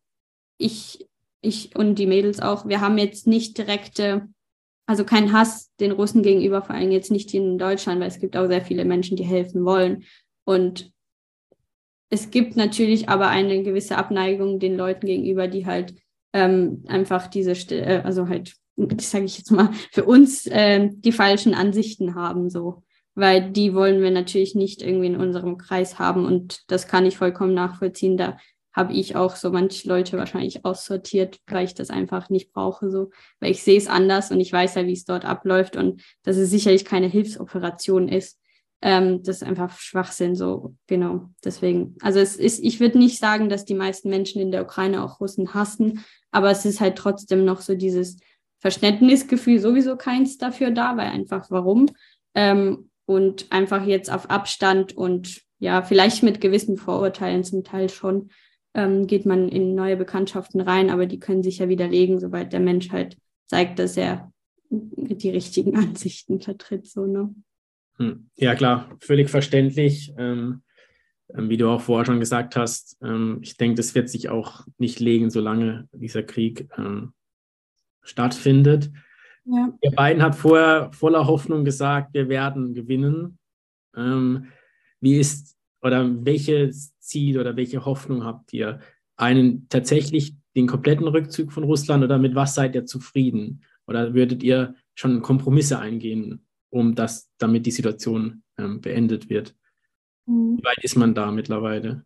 [0.56, 1.08] ich,
[1.46, 4.28] ich und die Mädels auch, wir haben jetzt nicht direkte
[4.86, 8.36] also kein Hass den Russen gegenüber, vor allem jetzt nicht in Deutschland, weil es gibt
[8.36, 10.04] auch sehr viele Menschen, die helfen wollen.
[10.44, 10.92] Und
[12.08, 15.94] es gibt natürlich aber eine gewisse Abneigung den Leuten gegenüber, die halt
[16.32, 18.54] ähm, einfach diese, äh, also halt,
[19.00, 22.82] sage ich jetzt mal, für uns äh, die falschen Ansichten haben, so.
[23.16, 27.16] Weil die wollen wir natürlich nicht irgendwie in unserem Kreis haben und das kann ich
[27.16, 28.18] vollkommen nachvollziehen.
[28.18, 28.36] Da
[28.76, 33.10] habe ich auch so manche Leute wahrscheinlich aussortiert, weil ich das einfach nicht brauche, so,
[33.40, 36.36] weil ich sehe es anders und ich weiß ja, wie es dort abläuft und dass
[36.36, 38.38] es sicherlich keine Hilfsoperation ist.
[38.82, 41.30] Ähm, das ist einfach Schwachsinn, so, genau.
[41.42, 45.02] Deswegen, also es ist, ich würde nicht sagen, dass die meisten Menschen in der Ukraine
[45.02, 48.18] auch Russen hassen, aber es ist halt trotzdem noch so dieses
[48.58, 51.88] Verständnisgefühl sowieso keins dafür da, weil einfach warum.
[52.34, 58.30] Ähm, und einfach jetzt auf Abstand und ja, vielleicht mit gewissen Vorurteilen zum Teil schon,
[58.76, 62.60] ähm, geht man in neue Bekanntschaften rein, aber die können sich ja widerlegen, sobald der
[62.60, 64.30] Mensch halt zeigt, dass er
[64.70, 66.86] die richtigen Ansichten vertritt.
[66.86, 67.34] So, ne?
[67.96, 68.28] Hm.
[68.36, 70.12] Ja, klar, völlig verständlich.
[70.18, 70.62] Ähm,
[71.34, 74.66] ähm, wie du auch vorher schon gesagt hast, ähm, ich denke, das wird sich auch
[74.76, 77.14] nicht legen, solange dieser Krieg ähm,
[78.02, 78.90] stattfindet.
[79.46, 79.72] Ja.
[79.80, 83.38] Ihr beiden habt vorher voller Hoffnung gesagt, wir werden gewinnen.
[85.00, 85.55] Wie ist
[85.86, 88.80] oder welches Ziel oder welche Hoffnung habt ihr?
[89.16, 93.62] Einen tatsächlich den kompletten Rückzug von Russland oder mit was seid ihr zufrieden?
[93.86, 99.54] Oder würdet ihr schon Kompromisse eingehen, um das, damit die Situation ähm, beendet wird?
[100.26, 100.58] Mhm.
[100.58, 102.04] Wie weit ist man da mittlerweile?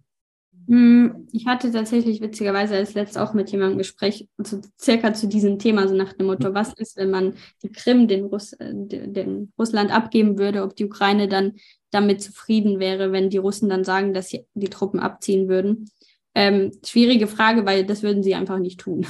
[0.67, 1.27] Mhm.
[1.33, 5.59] Ich hatte tatsächlich witzigerweise als letztes auch mit jemandem ein Gespräch zu, circa zu diesem
[5.59, 6.55] Thema, so nach dem Motto, mhm.
[6.55, 10.85] was ist, wenn man die Krim den, Russ, äh, den Russland abgeben würde, ob die
[10.85, 11.55] Ukraine dann
[11.91, 15.91] damit zufrieden wäre, wenn die Russen dann sagen, dass sie die Truppen abziehen würden.
[16.35, 19.07] Ähm, schwierige Frage, weil das würden sie einfach nicht tun.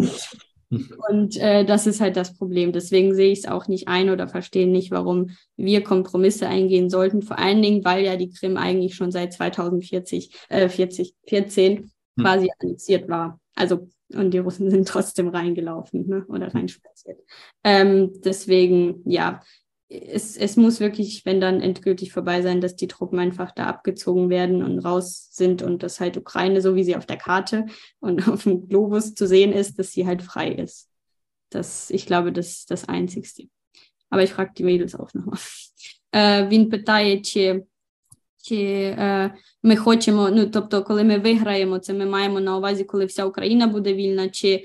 [0.69, 2.73] Und äh, das ist halt das Problem.
[2.73, 7.21] Deswegen sehe ich es auch nicht ein oder verstehe nicht, warum wir Kompromisse eingehen sollten.
[7.21, 11.91] Vor allen Dingen, weil ja die Krim eigentlich schon seit 2040, äh, 40, 14 hm.
[12.19, 13.39] quasi annexiert war.
[13.55, 16.25] Also, und die Russen sind trotzdem reingelaufen ne?
[16.27, 17.19] oder reinspaziert.
[17.63, 19.41] Ähm, deswegen, ja,
[19.88, 24.30] es, es muss wirklich, wenn dann endgültig vorbei sein, dass die Truppen einfach da abgezogen
[24.30, 27.66] werden und raus sind und dass halt Ukraine, so wie sie auf der Karte
[28.00, 30.88] und auf dem Globus zu sehen ist, dass sie halt frei ist.
[31.50, 33.48] Das, ich glaube, das ist das Einzigste.
[34.08, 35.38] Aber ich frage die Mädels auch nochmal.
[36.14, 37.62] Äh, він питає, чи
[38.42, 38.56] чи
[38.98, 43.24] е, ми хочемо, ну тобто, коли ми виграємо, це ми маємо на увазі, коли вся
[43.24, 44.64] Україна буде вільна, чи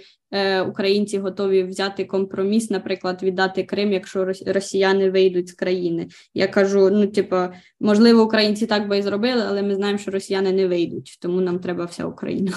[0.68, 6.08] українці готові взяти компроміс, наприклад, віддати Крим, якщо росіяни вийдуть з країни.
[6.34, 7.36] Я кажу: ну, типу,
[7.80, 11.58] можливо, українці так би і зробили, але ми знаємо, що росіяни не вийдуть, тому нам
[11.58, 12.52] треба вся Україна.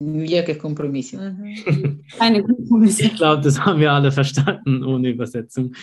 [0.00, 1.20] Ніяких компромісів.
[2.20, 3.04] Keine Kompromisse.
[3.04, 5.74] Ich glaube, das haben wir alle verstanden ohne Übersetzung.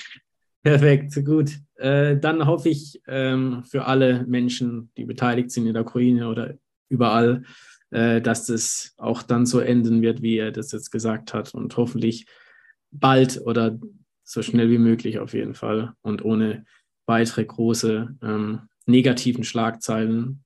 [0.63, 1.50] Perfekt, gut.
[1.76, 6.56] Äh, dann hoffe ich ähm, für alle Menschen, die beteiligt sind in der Ukraine oder
[6.89, 7.43] überall,
[7.91, 11.54] äh, dass das auch dann so enden wird, wie er das jetzt gesagt hat.
[11.54, 12.28] Und hoffentlich
[12.91, 13.80] bald oder
[14.23, 16.65] so schnell wie möglich auf jeden Fall und ohne
[17.06, 20.43] weitere große ähm, negativen Schlagzeilen.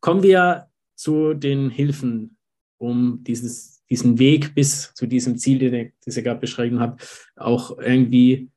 [0.00, 2.36] Kommen wir zu den Hilfen,
[2.78, 6.98] um dieses, diesen Weg bis zu diesem Ziel, den ich, gerade beschrieben habe,
[7.36, 8.50] auch irgendwie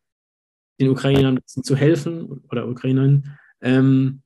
[0.80, 3.38] den Ukrainern zu helfen oder Ukrainern.
[3.62, 4.22] Ähm,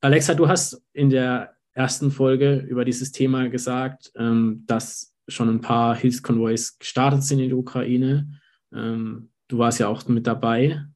[0.00, 5.60] Alexa, du hast in der ersten Folge über dieses Thema gesagt, ähm, dass schon ein
[5.60, 8.40] paar Hilfskonvois gestartet sind in der Ukraine.
[8.72, 10.86] Ähm, du warst ja auch mit dabei.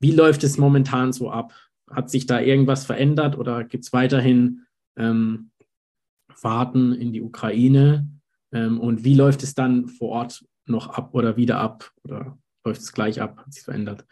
[0.00, 1.52] Wie läuft es momentan so ab?
[1.90, 4.66] Hat sich da irgendwas verändert oder gibt es weiterhin
[4.96, 5.50] ähm,
[6.34, 8.08] Fahrten in die Ukraine?
[8.52, 11.92] Ähm, und wie läuft es dann vor Ort noch ab oder wieder ab?
[12.04, 14.06] Oder läuft es gleich ab, hat sich verändert?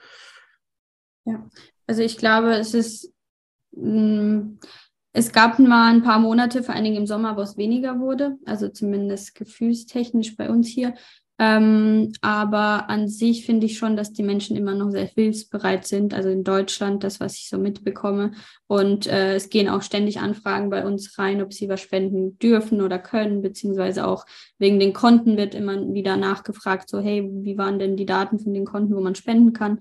[1.25, 1.49] Ja,
[1.87, 3.15] also ich glaube, es ist,
[3.73, 4.59] mm,
[5.17, 8.37] es gab mal ein paar Monate, vor allen Dingen im Sommer, wo es weniger wurde,
[8.45, 10.93] also zumindest gefühlstechnisch bei uns hier.
[11.39, 16.13] Ähm, aber an sich finde ich schon, dass die Menschen immer noch sehr hilfsbereit sind.
[16.13, 18.33] Also in Deutschland, das, was ich so mitbekomme.
[18.67, 22.83] Und äh, es gehen auch ständig Anfragen bei uns rein, ob sie was spenden dürfen
[22.83, 24.27] oder können, beziehungsweise auch
[24.59, 28.53] wegen den Konten wird immer wieder nachgefragt, so, hey, wie waren denn die Daten von
[28.53, 29.79] den Konten, wo man spenden kann?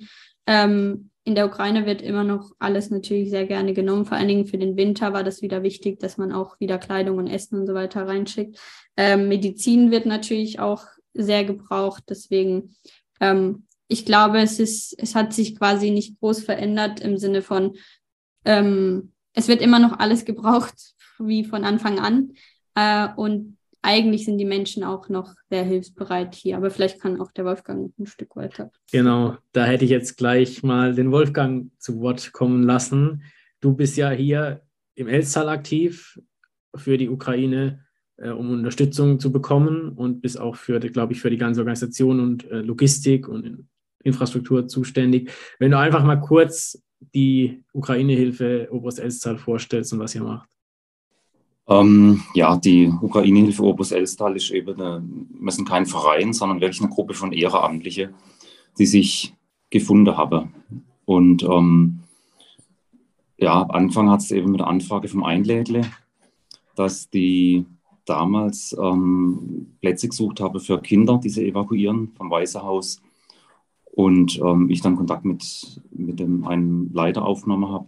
[0.47, 4.05] Ähm, in der Ukraine wird immer noch alles natürlich sehr gerne genommen.
[4.05, 7.17] Vor allen Dingen für den Winter war das wieder wichtig, dass man auch wieder Kleidung
[7.17, 8.59] und Essen und so weiter reinschickt.
[8.95, 10.85] Ähm, Medizin wird natürlich auch
[11.15, 12.03] sehr gebraucht.
[12.09, 12.75] Deswegen,
[13.19, 17.75] ähm, ich glaube, es ist, es hat sich quasi nicht groß verändert im Sinne von,
[18.45, 22.33] ähm, es wird immer noch alles gebraucht, wie von Anfang an.
[22.75, 23.54] Äh, und
[23.85, 26.57] eigentlich sind die Menschen auch noch sehr hilfsbereit hier.
[26.57, 28.71] Aber vielleicht kann auch der Wolfgang ein Stück weiter.
[28.91, 33.23] Genau, da hätte ich jetzt gleich mal den Wolfgang zu Wort kommen lassen.
[33.61, 34.61] Du bist ja hier
[34.95, 36.19] im Elstal aktiv
[36.75, 37.85] für die Ukraine
[38.17, 42.19] äh, um Unterstützung zu bekommen und bist auch für, glaube ich, für die ganze Organisation
[42.19, 43.67] und äh, Logistik und
[44.03, 45.31] Infrastruktur zuständig.
[45.59, 46.81] Wenn du einfach mal kurz
[47.13, 50.49] die Ukraine-Hilfe Oberst Elstal vorstellst und was ihr macht.
[51.67, 55.03] Ähm, ja, die Ukraine-Hilfe Oberst Elstal ist eben, eine,
[55.39, 58.13] wir sind kein Verein, sondern wirklich eine Gruppe von Ehrenamtlichen,
[58.77, 59.33] die sich
[59.69, 60.53] gefunden haben.
[61.05, 62.01] Und ähm,
[63.37, 65.81] ja, am Anfang hat es eben mit der Anfrage vom Einlädle,
[66.75, 67.65] dass die
[68.05, 73.01] damals ähm, Plätze gesucht habe für Kinder, die sie evakuieren vom Waisehaus.
[73.85, 77.87] Und ähm, ich dann Kontakt mit, mit dem, einem Leiter aufgenommen habe.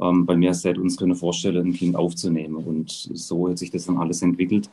[0.00, 2.56] Ähm, bei mir hätte uns können vorstellen, ein Kind aufzunehmen.
[2.56, 4.70] Und so hat sich das dann alles entwickelt.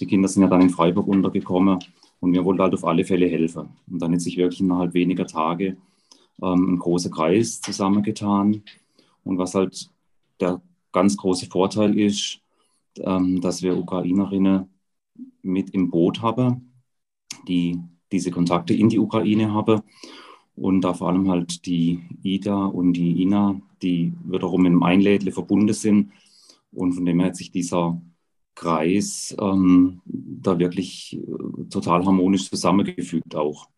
[0.00, 1.78] Die Kinder sind ja dann in Freiburg untergekommen
[2.20, 3.68] und wir wollten halt auf alle Fälle helfen.
[3.90, 5.76] Und dann hat sich wirklich innerhalb weniger Tage
[6.42, 8.62] ähm, ein großer Kreis zusammengetan.
[9.24, 9.90] Und was halt
[10.40, 10.60] der
[10.92, 12.40] ganz große Vorteil ist,
[12.98, 14.68] ähm, dass wir Ukrainerinnen
[15.42, 16.72] mit im Boot haben,
[17.46, 17.78] die
[18.10, 19.82] diese Kontakte in die Ukraine haben.
[20.56, 25.32] Und da vor allem halt die Ida und die Ina, die wiederum mit dem Einlädle
[25.32, 26.12] verbunden sind.
[26.72, 28.00] Und von dem her hat sich dieser
[28.54, 33.68] Kreis ähm, da wirklich äh, total harmonisch zusammengefügt auch.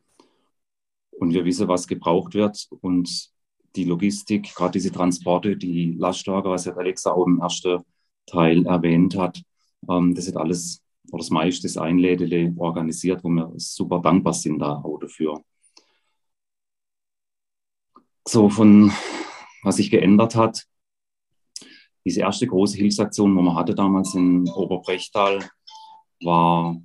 [1.11, 2.69] Und wir wissen, was gebraucht wird.
[2.83, 3.31] Und
[3.75, 7.83] die Logistik, gerade diese Transporte, die Lastwagen, was ja Alexa auch im ersten
[8.27, 9.43] Teil erwähnt hat.
[9.89, 14.59] Ähm, das ist alles, oder das meiste ist Einlädele organisiert, wo wir super dankbar sind
[14.59, 15.43] da auch dafür.
[18.29, 18.91] So von,
[19.62, 20.67] was sich geändert hat,
[22.05, 25.49] diese erste große Hilfsaktion, die man hatte damals in Oberbrechtal,
[26.23, 26.77] war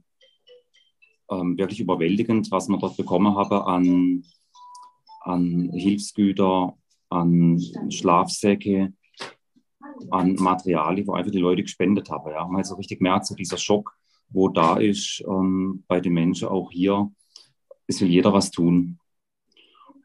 [1.32, 4.24] ähm, wirklich überwältigend, was man dort bekommen habe an,
[5.22, 6.78] an Hilfsgüter,
[7.10, 8.94] an Schlafsäcke,
[10.12, 12.32] an Materialien, wo einfach die Leute gespendet haben.
[12.32, 12.46] Ja.
[12.46, 13.96] Man hat so richtig merkt, so dieser Schock,
[14.30, 17.12] wo da ist ähm, bei den Menschen auch hier,
[17.88, 19.00] es will jeder was tun.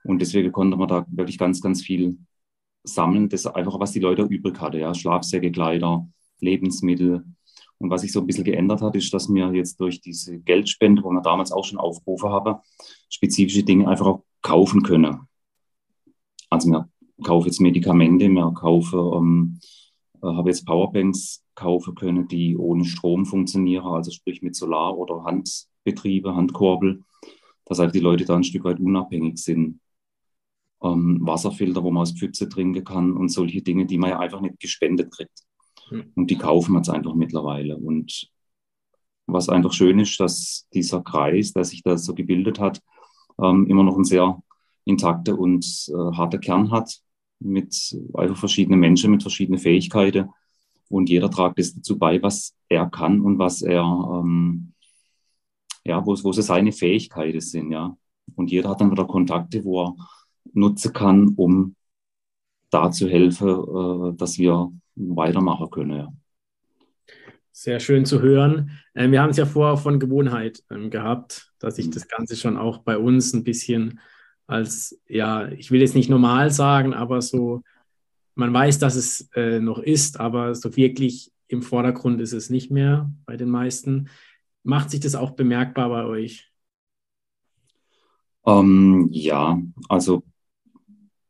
[0.07, 2.19] Und deswegen konnte man da wirklich ganz, ganz viel
[2.85, 4.79] sammeln, das einfach, was die Leute übrig hatten.
[4.79, 4.95] Ja.
[4.95, 6.07] Schlafsäcke, Kleider,
[6.41, 7.25] Lebensmittel.
[7.79, 11.03] Und was sich so ein bisschen geändert hat, ist, dass wir jetzt durch diese Geldspende,
[11.03, 12.57] wo wir damals auch schon aufgerufen haben,
[13.11, 15.21] spezifische Dinge einfach auch kaufen können.
[16.49, 16.89] Also wir
[17.23, 19.61] kaufen jetzt Medikamente, wir kaufen ähm,
[20.23, 25.25] äh, habe jetzt Powerbanks kaufen können, die ohne Strom funktionieren, also sprich mit Solar- oder
[25.25, 27.03] Handbetriebe, Handkurbel,
[27.65, 29.81] dass halt die Leute da ein Stück weit unabhängig sind.
[30.93, 34.41] Ähm, Wasserfilter, wo man aus Pfütze trinken kann und solche Dinge, die man ja einfach
[34.41, 35.43] nicht gespendet kriegt.
[35.91, 36.13] Mhm.
[36.15, 37.77] Und die kaufen wir jetzt einfach mittlerweile.
[37.77, 38.29] Und
[39.27, 42.81] was einfach schön ist, dass dieser Kreis, der sich da so gebildet hat,
[43.43, 44.43] ähm, immer noch einen sehr
[44.85, 47.01] intakten und äh, harten Kern hat
[47.39, 50.31] mit einfach verschiedenen Menschen mit verschiedenen Fähigkeiten
[50.89, 54.73] und jeder tragt es dazu bei, was er kann und was er, ähm,
[55.85, 57.97] ja, wo, wo so seine Fähigkeiten sind, ja.
[58.35, 59.97] Und jeder hat dann wieder Kontakte, wo er
[60.53, 61.77] nutzen kann, um
[62.71, 66.13] da zu helfen, äh, dass wir weitermachen können, ja.
[67.53, 68.71] Sehr schön zu hören.
[68.95, 71.93] Ähm, wir haben es ja vorher von Gewohnheit ähm, gehabt, dass sich mhm.
[71.93, 74.01] das Ganze schon auch bei uns ein bisschen
[74.47, 77.63] als, ja, ich will jetzt nicht normal sagen, aber so,
[78.35, 82.71] man weiß, dass es äh, noch ist, aber so wirklich im Vordergrund ist es nicht
[82.71, 84.11] mehr bei den meisten.
[84.63, 86.53] Macht sich das auch bemerkbar bei euch?
[88.45, 90.23] Ähm, ja, also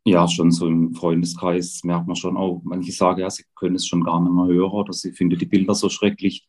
[0.07, 3.85] ja, schon so im Freundeskreis merkt man schon auch, manche sagen, ja, sie können es
[3.85, 6.47] schon gar nicht mehr hören oder sie finden die Bilder so schrecklich.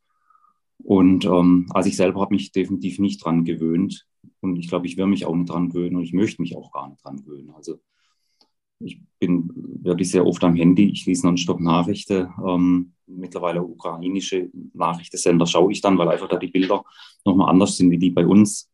[0.78, 4.06] Und ähm, also ich selber habe mich definitiv nicht dran gewöhnt.
[4.40, 6.70] Und ich glaube, ich werde mich auch nicht dran gewöhnen und ich möchte mich auch
[6.70, 7.50] gar nicht dran gewöhnen.
[7.50, 7.80] Also
[8.78, 9.50] ich bin
[9.82, 10.90] wirklich sehr oft am Handy.
[10.90, 12.28] Ich lese nonstop Nachrichten.
[12.46, 16.84] Ähm, mittlerweile ukrainische Nachrichtensender schaue ich dann, weil einfach da die Bilder
[17.24, 18.70] nochmal anders sind wie die bei uns.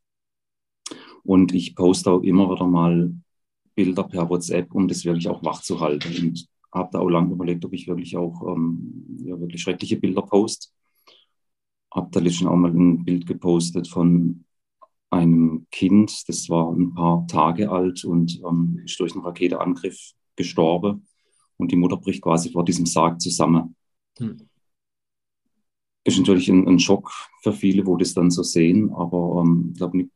[1.23, 3.14] Und ich poste auch immer wieder mal
[3.75, 6.27] Bilder per WhatsApp, um das wirklich auch wach zu halten.
[6.27, 10.23] Und habe da auch lange überlegt, ob ich wirklich auch ähm, ja, wirklich schreckliche Bilder
[10.23, 10.69] poste.
[11.93, 14.45] Habe da letztens auch mal ein Bild gepostet von
[15.11, 21.07] einem Kind, das war ein paar Tage alt und ähm, ist durch einen Raketeangriff gestorben.
[21.57, 23.77] Und die Mutter bricht quasi vor diesem Sarg zusammen.
[24.19, 24.49] Hm.
[26.03, 29.79] Ist natürlich ein, ein, Schock für viele, wo das dann so sehen, aber ähm, ich
[29.79, 30.09] glaube,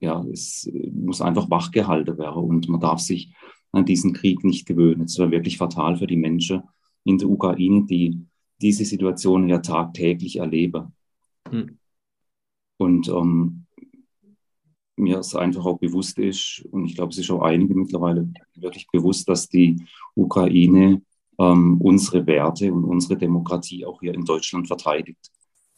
[0.00, 3.34] ja, es muss einfach wachgehalten werden und man darf sich
[3.72, 5.02] an diesen Krieg nicht gewöhnen.
[5.02, 6.62] Es war wirklich fatal für die Menschen
[7.04, 8.20] in der Ukraine, die
[8.60, 10.94] diese Situation ja tagtäglich erleben.
[11.48, 11.78] Hm.
[12.78, 13.66] Und ähm,
[14.96, 18.86] mir es einfach auch bewusst ist, und ich glaube, es ist auch einige mittlerweile wirklich
[18.92, 21.02] bewusst, dass die Ukraine
[21.38, 25.30] ähm, unsere Werte und unsere Demokratie auch hier in Deutschland verteidigt.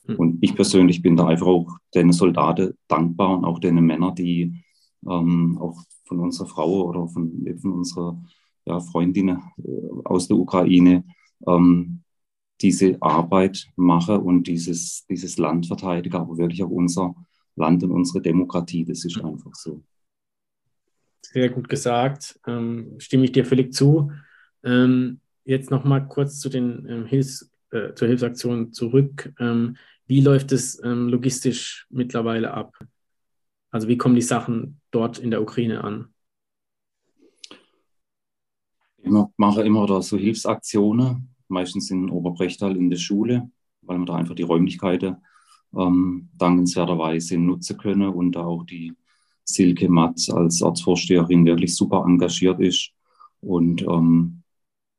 [0.07, 0.17] Mhm.
[0.17, 4.65] Und ich persönlich bin da einfach auch den Soldaten dankbar und auch den Männern, die
[5.09, 8.23] ähm, auch von unserer Frau oder von, von unserer
[8.67, 11.05] ja, Freundinnen äh, aus der Ukraine
[11.47, 12.03] ähm,
[12.61, 17.15] diese Arbeit mache und dieses, dieses Land verteidige, aber wirklich auch unser
[17.55, 18.85] Land und unsere Demokratie.
[18.85, 19.83] Das ist einfach so.
[21.23, 22.39] Sehr gut gesagt.
[22.47, 24.11] Ähm, stimme ich dir völlig zu.
[24.65, 29.33] Ähm, jetzt noch mal kurz zu den ähm, Hilfs, äh, zur Hilfsaktion zurück.
[29.39, 32.75] Ähm, wie läuft es ähm, logistisch mittlerweile ab?
[33.71, 36.15] Also wie kommen die Sachen dort in der Ukraine an?
[38.99, 43.51] Ich mache immer wieder so Hilfsaktionen, meistens in Oberbrechtal in der Schule,
[43.83, 45.17] weil man da einfach die Räumlichkeiten
[45.77, 48.93] ähm, dankenswerterweise nutzen können und da auch die
[49.45, 52.93] Silke Matt als Ortsvorsteherin wirklich super engagiert ist
[53.41, 54.43] und ähm,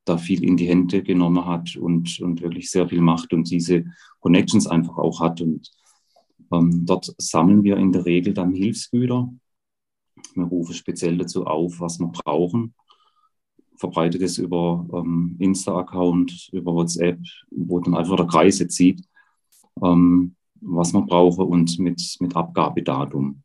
[0.07, 3.85] da viel in die Hände genommen hat und, und wirklich sehr viel macht und diese
[4.19, 5.41] Connections einfach auch hat.
[5.41, 5.71] Und
[6.51, 9.29] ähm, dort sammeln wir in der Regel dann Hilfsgüter.
[10.35, 12.73] Wir rufen speziell dazu auf, was wir brauchen,
[13.75, 17.19] verbreitet es über ähm, Insta-Account, über WhatsApp,
[17.51, 19.03] wo dann einfach der Kreise zieht.
[19.83, 23.41] Ähm, was man brauche und mit, mit Abgabedatum.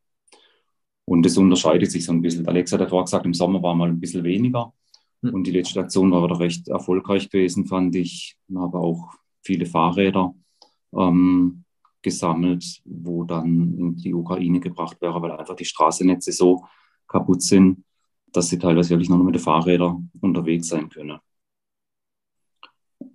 [1.05, 2.47] Und das unterscheidet sich so ein bisschen.
[2.47, 4.73] Alex hat ja vorher gesagt, im Sommer war mal ein bisschen weniger.
[5.23, 5.35] Hm.
[5.35, 8.37] Und die letzte Aktion war wieder recht erfolgreich gewesen, fand ich.
[8.49, 10.35] Ich habe auch viele Fahrräder
[10.95, 11.65] ähm,
[12.03, 16.65] gesammelt, wo dann in die Ukraine gebracht wäre, weil einfach die Straßennetze so
[17.07, 17.85] kaputt sind,
[18.33, 21.19] dass sie teilweise wirklich nur noch mit den Fahrrädern unterwegs sein können.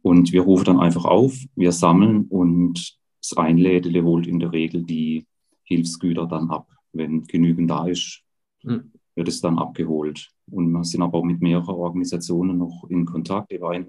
[0.02, 4.84] Und wir rufen dann einfach auf, wir sammeln und das Einlädele holt in der Regel
[4.84, 5.26] die
[5.64, 6.70] Hilfsgüter dann ab.
[6.94, 8.22] Wenn genügend da ist,
[8.64, 8.94] mhm.
[9.18, 10.32] Wird es dann abgeholt.
[10.52, 13.52] Und wir sind aber auch mit mehreren Organisationen noch in Kontakt.
[13.52, 13.86] Die war eine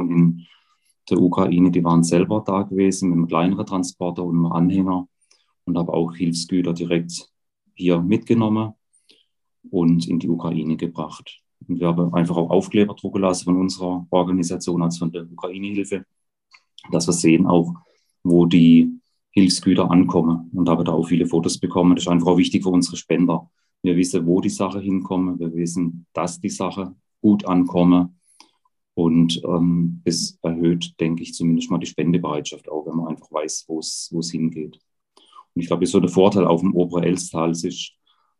[0.00, 0.46] in
[1.08, 5.06] der Ukraine, die waren selber da gewesen mit einem kleineren Transporter und einem Anhänger
[5.64, 7.30] und habe auch Hilfsgüter direkt
[7.74, 8.72] hier mitgenommen
[9.70, 11.40] und in die Ukraine gebracht.
[11.68, 16.04] Und wir haben einfach auch Aufkleber drucken lassen von unserer Organisation, also von der Ukraine-Hilfe,
[16.90, 17.74] dass wir sehen auch,
[18.22, 18.98] wo die
[19.30, 20.50] Hilfsgüter ankommen.
[20.52, 21.94] Und habe da auch viele Fotos bekommen.
[21.94, 23.50] Das ist einfach auch wichtig für unsere Spender.
[23.84, 25.38] Wir wissen, wo die Sache hinkommt.
[25.38, 28.10] Wir wissen, dass die Sache gut ankommt.
[28.94, 33.66] Und ähm, das erhöht, denke ich, zumindest mal die Spendebereitschaft auch, wenn man einfach weiß,
[33.68, 34.78] wo es hingeht.
[35.54, 37.92] Und ich glaube, so der Vorteil auf dem oberen Elstal ist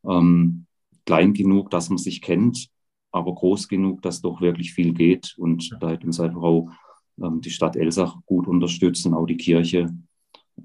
[0.09, 0.65] ähm,
[1.05, 2.71] klein genug, dass man sich kennt,
[3.13, 5.35] aber groß genug, dass doch wirklich viel geht.
[5.37, 6.71] Und da hätte uns einfach auch
[7.23, 9.95] ähm, die Stadt Elsach gut unterstützt und auch die Kirche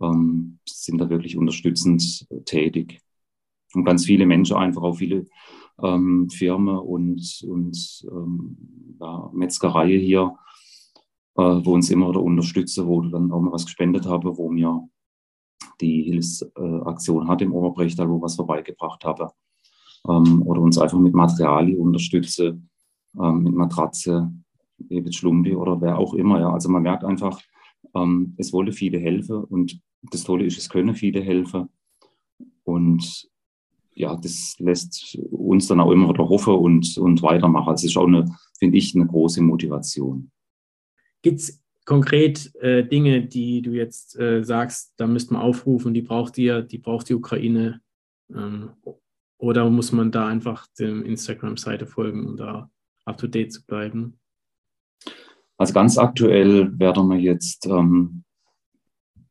[0.01, 3.01] ähm, sind da wirklich unterstützend tätig.
[3.73, 5.25] Und ganz viele Menschen, einfach auch viele
[5.83, 8.57] ähm, Firmen und, und ähm,
[8.99, 10.35] ja, Metzgerei hier,
[11.35, 14.87] äh, wo uns immer wieder unterstützen, wo dann auch mal was gespendet habe, wo mir
[15.81, 19.31] die Hilfsaktion hat im Oberbrechtal, wo was vorbeigebracht habe.
[20.07, 22.61] Ähm, oder uns einfach mit Materialien unterstütze,
[23.19, 24.31] ähm, mit Matratze,
[24.77, 26.39] David Schlumbi oder wer auch immer.
[26.39, 26.51] Ja.
[26.51, 27.39] Also man merkt einfach,
[27.95, 31.69] ähm, es wollen viele helfen und das Tolle ist, es können viele helfen.
[32.63, 33.29] Und
[33.99, 37.69] ja, das lässt uns dann auch immer wieder hoffen und, und weitermachen.
[37.69, 40.31] Also es ist auch eine, finde ich, eine große Motivation.
[41.21, 46.01] Gibt es konkret äh, Dinge, die du jetzt äh, sagst, da müsste man aufrufen, die
[46.01, 47.81] braucht ihr, die braucht die Ukraine?
[48.33, 48.69] Ähm,
[49.37, 52.71] oder muss man da einfach der Instagram-Seite folgen, um da
[53.03, 54.17] up to date zu bleiben?
[55.57, 58.23] Also ganz aktuell werden wir jetzt ähm,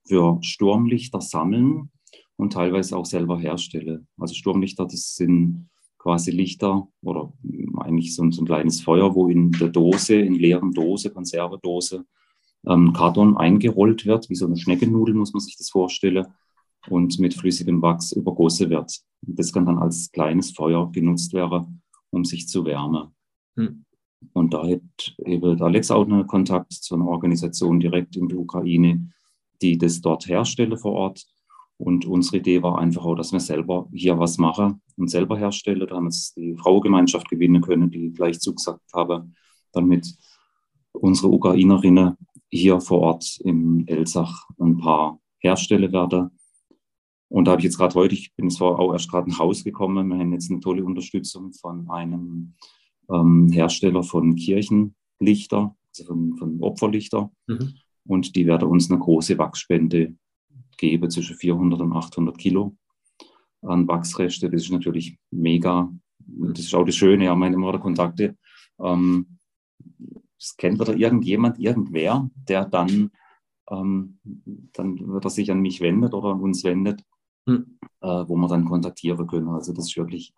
[0.07, 1.91] für Sturmlichter sammeln
[2.39, 4.07] und teilweise auch selber herstelle.
[4.17, 5.69] Also Sturmlichter, das sind
[5.99, 7.33] quasi Lichter oder
[7.79, 12.07] eigentlich so, so ein kleines Feuer, wo in der Dose, in leeren Dose, Konservedose,
[12.67, 16.27] ähm, Karton eingerollt wird, wie so eine Schneckennudel, muss man sich das vorstellen,
[16.89, 19.01] und mit flüssigem Wachs übergossen wird.
[19.23, 23.09] Das kann dann als kleines Feuer genutzt werden, um sich zu wärmen.
[23.57, 23.85] Hm.
[24.33, 29.11] Und da hat eben Alex auch einen Kontakt zu einer Organisation direkt in der Ukraine,
[29.61, 31.27] die das dort herstelle vor Ort.
[31.79, 35.87] Und unsere Idee war einfach auch, dass wir selber hier was machen und selber herstellen.
[35.89, 39.31] Da haben wir die Frauengemeinschaft gewinnen können, die gleich zugesagt habe,
[39.73, 40.13] damit
[40.93, 42.17] unsere Ukrainerinnen
[42.51, 46.31] hier vor Ort im Elsach ein paar herstellen werden.
[47.29, 49.63] Und da habe ich jetzt gerade heute, ich bin zwar auch erst gerade nach Hause
[49.63, 52.55] gekommen, wir haben jetzt eine tolle Unterstützung von einem
[53.11, 57.31] ähm, Hersteller von Kirchenlichter, also von, von Opferlichter.
[57.47, 57.75] Mhm.
[58.05, 60.17] Und die werden uns eine große Wachsspende
[60.79, 62.77] geben, zwischen 400 und 800 Kilo
[63.63, 64.49] an Wachsreste.
[64.51, 65.93] Das ist natürlich mega.
[66.19, 68.37] Das ist auch das Schöne, ja, meine immer Kontakte.
[68.81, 69.39] Ähm,
[70.39, 73.11] das kennt wieder irgendjemand, irgendwer, der dann,
[73.71, 74.19] ähm,
[74.73, 77.03] dann wird er sich an mich wendet oder an uns wendet
[77.49, 77.79] hm.
[78.03, 79.49] äh, wo wir dann kontaktieren können.
[79.49, 80.35] Also das ist wirklich,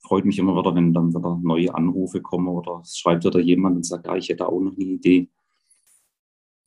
[0.00, 3.76] freut mich immer wieder, wenn dann wieder neue Anrufe kommen oder es schreibt wieder jemand
[3.76, 5.28] und sagt, ja, ich hätte auch noch eine Idee.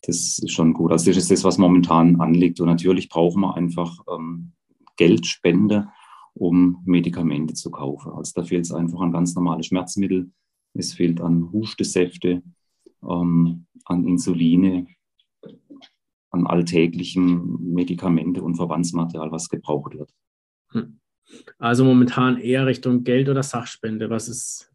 [0.05, 0.91] Das ist schon gut.
[0.91, 2.59] Also das ist das, was momentan anliegt.
[2.59, 4.53] Und natürlich brauchen wir einfach ähm,
[4.97, 5.89] Geldspende,
[6.33, 8.11] um Medikamente zu kaufen.
[8.11, 10.31] Also da fehlt es einfach an ganz normale Schmerzmittel.
[10.73, 12.43] Es fehlt an Hustesäfte,
[13.01, 14.87] ähm, an Insuline,
[16.29, 20.13] an alltäglichen Medikamente und Verbandsmaterial, was gebraucht wird.
[20.71, 20.99] Hm.
[21.57, 24.71] Also momentan eher Richtung Geld oder Sachspende, was ist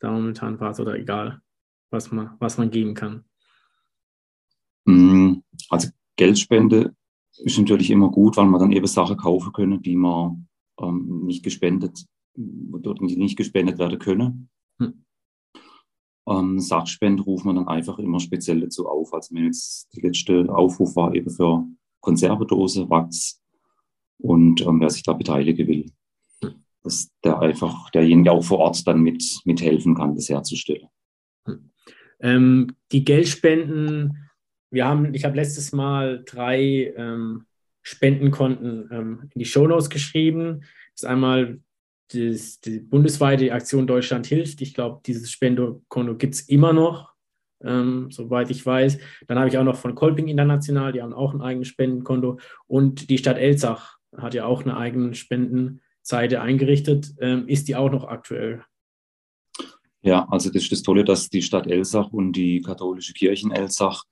[0.00, 1.40] da momentan was oder egal,
[1.90, 3.24] was man, was man geben kann?
[4.86, 6.94] Hm, also Geldspende
[7.38, 10.48] ist natürlich immer gut, weil man dann eben Sachen kaufen können, die man
[10.80, 14.48] ähm, nicht gespendet, die nicht gespendet werden können.
[14.78, 15.04] Hm.
[16.28, 19.12] Ähm, Sachspende ruft man dann einfach immer speziell dazu auf.
[19.12, 21.66] Also wenn jetzt die letzte Aufruf war eben für
[22.00, 23.42] Konservedose, Wachs
[24.18, 25.86] und ähm, wer sich da beteiligen will,
[26.82, 30.88] dass der einfach derjenige auch vor Ort dann mit mithelfen kann, das herzustellen.
[32.20, 34.28] Ähm, die Geldspenden,
[34.72, 37.44] wir haben, ich habe letztes Mal drei ähm,
[37.82, 40.60] Spendenkonten ähm, in die Shownotes geschrieben.
[40.94, 41.60] Das ist einmal
[42.12, 44.60] das, die bundesweite Aktion Deutschland hilft.
[44.62, 47.12] Ich glaube, dieses Spendekonto gibt es immer noch,
[47.62, 48.98] ähm, soweit ich weiß.
[49.26, 52.38] Dann habe ich auch noch von Kolping International, die haben auch ein eigenes Spendenkonto.
[52.66, 57.12] Und die Stadt Elzach hat ja auch eine eigene Spendenseite eingerichtet.
[57.20, 58.64] Ähm, ist die auch noch aktuell?
[60.02, 63.52] Ja, also das ist das Tolle, dass die Stadt Elsach und die katholische Kirche in
[63.52, 64.04] Elsach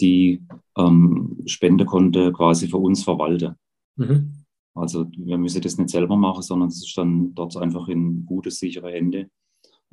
[0.00, 0.42] die
[0.76, 3.54] ähm, Spendekonte quasi für uns verwalten.
[3.96, 4.32] Mhm.
[4.74, 8.50] Also wir müssen das nicht selber machen, sondern es ist dann dort einfach in gute,
[8.50, 9.28] sichere Hände,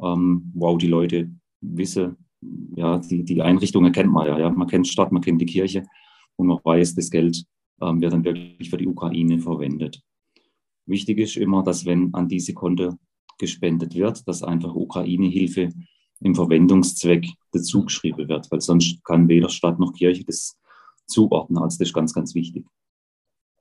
[0.01, 1.31] ähm, wo auch die Leute
[1.61, 2.17] wissen,
[2.75, 4.49] ja, die, die Einrichtungen kennt man ja, ja.
[4.49, 5.85] Man kennt Stadt, man kennt die Kirche
[6.35, 7.43] und man weiß, das Geld
[7.81, 10.01] ähm, wird dann wirklich für die Ukraine verwendet.
[10.85, 12.93] Wichtig ist immer, dass wenn an diese Konto
[13.39, 15.69] gespendet wird, dass einfach Ukraine-Hilfe
[16.21, 20.57] im Verwendungszweck dazu geschrieben wird, weil sonst kann weder Stadt noch Kirche das
[21.07, 21.61] zuordnen.
[21.61, 22.65] Also das ist ganz, ganz wichtig.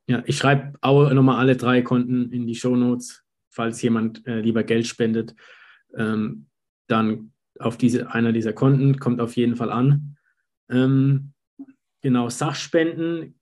[0.07, 4.41] Ja, ich schreibe auch nochmal alle drei Konten in die Show Notes, falls jemand äh,
[4.41, 5.35] lieber Geld spendet.
[5.97, 6.47] Ähm,
[6.87, 10.17] dann auf diese, einer dieser Konten kommt auf jeden Fall an.
[10.69, 11.33] Ähm,
[12.03, 13.39] genau, Sachspenden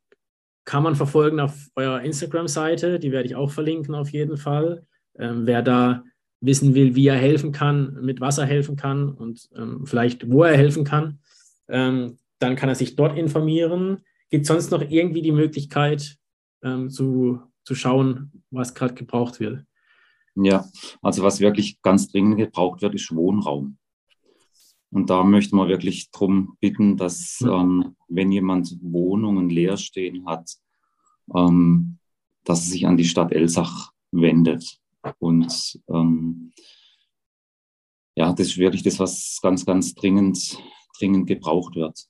[0.64, 2.98] kann man verfolgen auf eurer Instagram-Seite.
[2.98, 4.86] Die werde ich auch verlinken auf jeden Fall.
[5.18, 6.04] Ähm, wer da
[6.42, 10.42] wissen will, wie er helfen kann, mit was er helfen kann und ähm, vielleicht wo
[10.42, 11.20] er helfen kann,
[11.68, 14.02] ähm, dann kann er sich dort informieren.
[14.28, 16.16] Gibt es sonst noch irgendwie die Möglichkeit,
[16.62, 19.64] ähm, zu, zu schauen, was gerade gebraucht wird.
[20.34, 20.66] Ja,
[21.00, 23.78] also was wirklich ganz dringend gebraucht wird, ist Wohnraum.
[24.90, 30.50] Und da möchte man wirklich darum bitten, dass ähm, wenn jemand Wohnungen leer stehen hat,
[31.34, 31.98] ähm,
[32.44, 34.81] dass er sich an die Stadt Elsach wendet.
[35.18, 36.52] Und ähm,
[38.16, 40.58] ja, das ist wirklich das, was ganz, ganz dringend,
[40.98, 42.06] dringend gebraucht wird.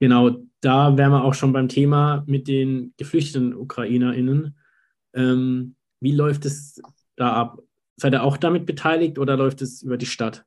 [0.00, 4.56] Genau, da wären wir auch schon beim Thema mit den geflüchteten UkrainerInnen.
[5.14, 6.80] Ähm, wie läuft es
[7.16, 7.58] da ab?
[7.96, 10.44] Seid ihr auch damit beteiligt oder läuft es über die Stadt?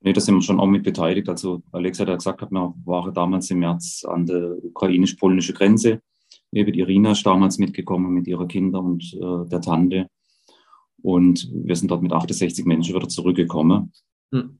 [0.00, 1.28] Nee, da sind wir schon auch mit beteiligt.
[1.28, 6.00] Also Alex hat ja gesagt, wir waren damals im März an der ukrainisch-polnische Grenze.
[6.50, 10.08] Eben Irina ist damals mitgekommen mit ihrer Kinder und äh, der Tante.
[11.02, 13.92] Und wir sind dort mit 68 Menschen wieder zurückgekommen.
[14.32, 14.58] Hm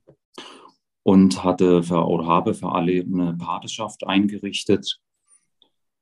[1.02, 5.00] und hatte für, oder habe für alle eine Patenschaft eingerichtet.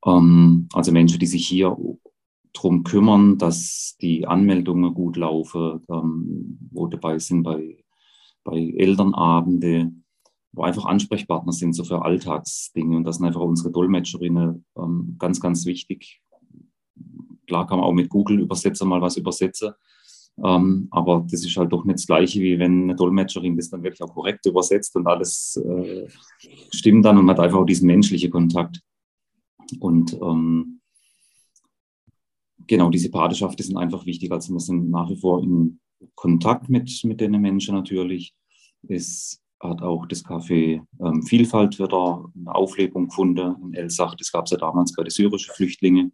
[0.05, 1.76] Ähm, also Menschen, die sich hier
[2.53, 7.84] darum kümmern, dass die Anmeldungen gut laufen, ähm, wo dabei sind bei,
[8.45, 9.93] bei Elternabende,
[10.53, 12.97] wo einfach Ansprechpartner sind, so für Alltagsdinge.
[12.97, 16.20] Und das sind einfach unsere Dolmetscherinnen ähm, ganz, ganz wichtig.
[17.47, 19.72] Klar kann man auch mit Google-Übersetzer mal was übersetzen,
[20.43, 23.82] ähm, aber das ist halt doch nicht das Gleiche, wie wenn eine Dolmetscherin das dann
[23.82, 26.09] wirklich auch korrekt übersetzt und alles äh,
[26.72, 28.80] stimmt dann und hat einfach auch diesen menschlichen Kontakt.
[29.80, 30.80] Und ähm,
[32.66, 34.32] genau, diese Patenschaften sind einfach wichtig.
[34.32, 35.80] Also wir sind nach wie vor in
[36.14, 38.34] Kontakt mit, mit den Menschen natürlich.
[38.88, 44.14] Es hat auch das Café ähm, Vielfalt wieder eine Auflebung gefunden in Elsach.
[44.14, 46.12] Das gab es ja damals bei den syrischen Flüchtlingen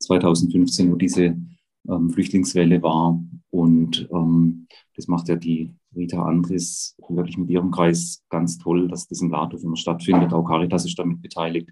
[0.00, 1.36] 2015, wo diese
[1.88, 3.22] ähm, Flüchtlingswelle war.
[3.50, 4.66] Und ähm,
[4.96, 9.30] das macht ja die Rita Andres wirklich mit ihrem Kreis ganz toll, dass das in
[9.30, 10.32] Ladhof immer stattfindet.
[10.32, 11.70] Auch Caritas ist damit beteiligt.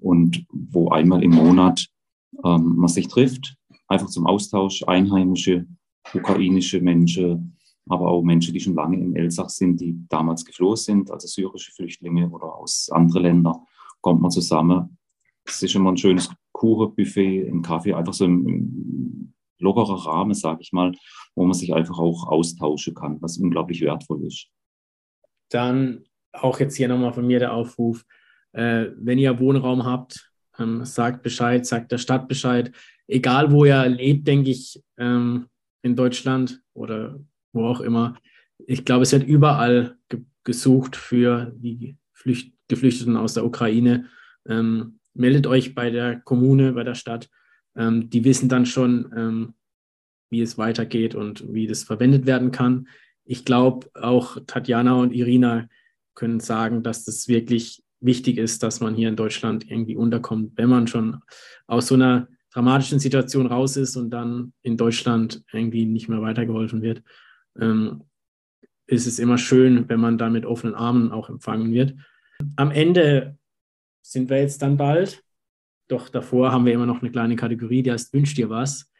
[0.00, 1.88] Und wo einmal im Monat
[2.44, 3.56] ähm, man sich trifft,
[3.88, 5.66] einfach zum Austausch, einheimische,
[6.14, 7.56] ukrainische Menschen,
[7.88, 11.72] aber auch Menschen, die schon lange im Elsach sind, die damals geflohen sind, also syrische
[11.72, 13.56] Flüchtlinge oder aus anderen Ländern,
[14.00, 14.98] kommt man zusammen.
[15.44, 20.72] Es ist immer ein schönes Kuchenbuffet, ein Kaffee, einfach so ein lockerer Rahmen, sage ich
[20.72, 20.92] mal,
[21.36, 24.48] wo man sich einfach auch austauschen kann, was unglaublich wertvoll ist.
[25.50, 28.04] Dann auch jetzt hier nochmal von mir der Aufruf,
[28.52, 32.72] äh, wenn ihr Wohnraum habt, ähm, sagt Bescheid, sagt der Stadt Bescheid.
[33.06, 35.46] Egal, wo ihr lebt, denke ich, ähm,
[35.82, 37.20] in Deutschland oder
[37.52, 38.16] wo auch immer.
[38.66, 44.06] Ich glaube, es wird überall ge gesucht für die Flücht Geflüchteten aus der Ukraine.
[44.46, 47.28] Ähm, meldet euch bei der Kommune, bei der Stadt.
[47.76, 49.54] Ähm, die wissen dann schon, ähm,
[50.30, 52.88] wie es weitergeht und wie das verwendet werden kann.
[53.24, 55.68] Ich glaube, auch Tatjana und Irina
[56.14, 60.68] können sagen, dass das wirklich wichtig ist, dass man hier in Deutschland irgendwie unterkommt, wenn
[60.68, 61.20] man schon
[61.66, 66.82] aus so einer dramatischen Situation raus ist und dann in Deutschland irgendwie nicht mehr weitergeholfen
[66.82, 67.02] wird,
[67.60, 68.04] ähm,
[68.86, 71.94] ist es immer schön, wenn man da mit offenen Armen auch empfangen wird.
[72.56, 73.37] Am Ende
[74.10, 75.22] sind wir jetzt dann bald,
[75.88, 78.90] doch davor haben wir immer noch eine kleine Kategorie, die heißt Wünscht dir was?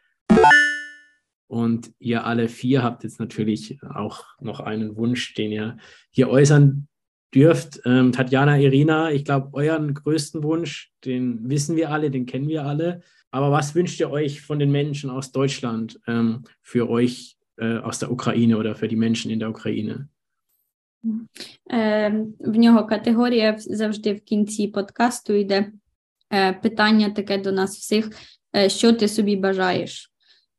[1.47, 5.77] Und ihr alle vier habt jetzt natürlich auch noch einen Wunsch, den ihr
[6.11, 6.89] hier äußern
[7.35, 7.81] dürft.
[7.87, 12.67] Ähm, Tatjana, Irina, ich glaube, euren größten Wunsch, den wissen wir alle, den kennen wir
[12.67, 13.01] alle.
[13.31, 17.99] Aber was wünscht ihr euch von den Menschen aus Deutschland ähm, für euch äh, aus
[17.99, 20.09] der Ukraine oder für die Menschen in der Ukraine?
[22.41, 25.73] В нього категорія завжди в кінці подкасту йде
[26.63, 28.11] питання таке до нас всіх:
[28.67, 30.13] що ти собі бажаєш?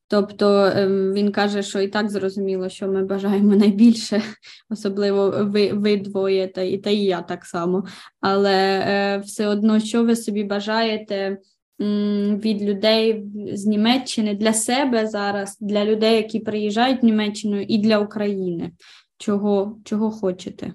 [0.08, 0.74] Тобто
[1.14, 4.22] він каже, що і так зрозуміло, що ми бажаємо найбільше,
[4.70, 7.86] особливо ви ви двоє, та і та і я так само.
[8.22, 11.38] Але е, все одно, що ви собі бажаєте
[11.80, 13.24] від людей
[13.54, 18.72] з Німеччини для себе зараз, для людей, які приїжджають в Німеччину, і для України.
[19.20, 20.74] Чого, Чого хочете?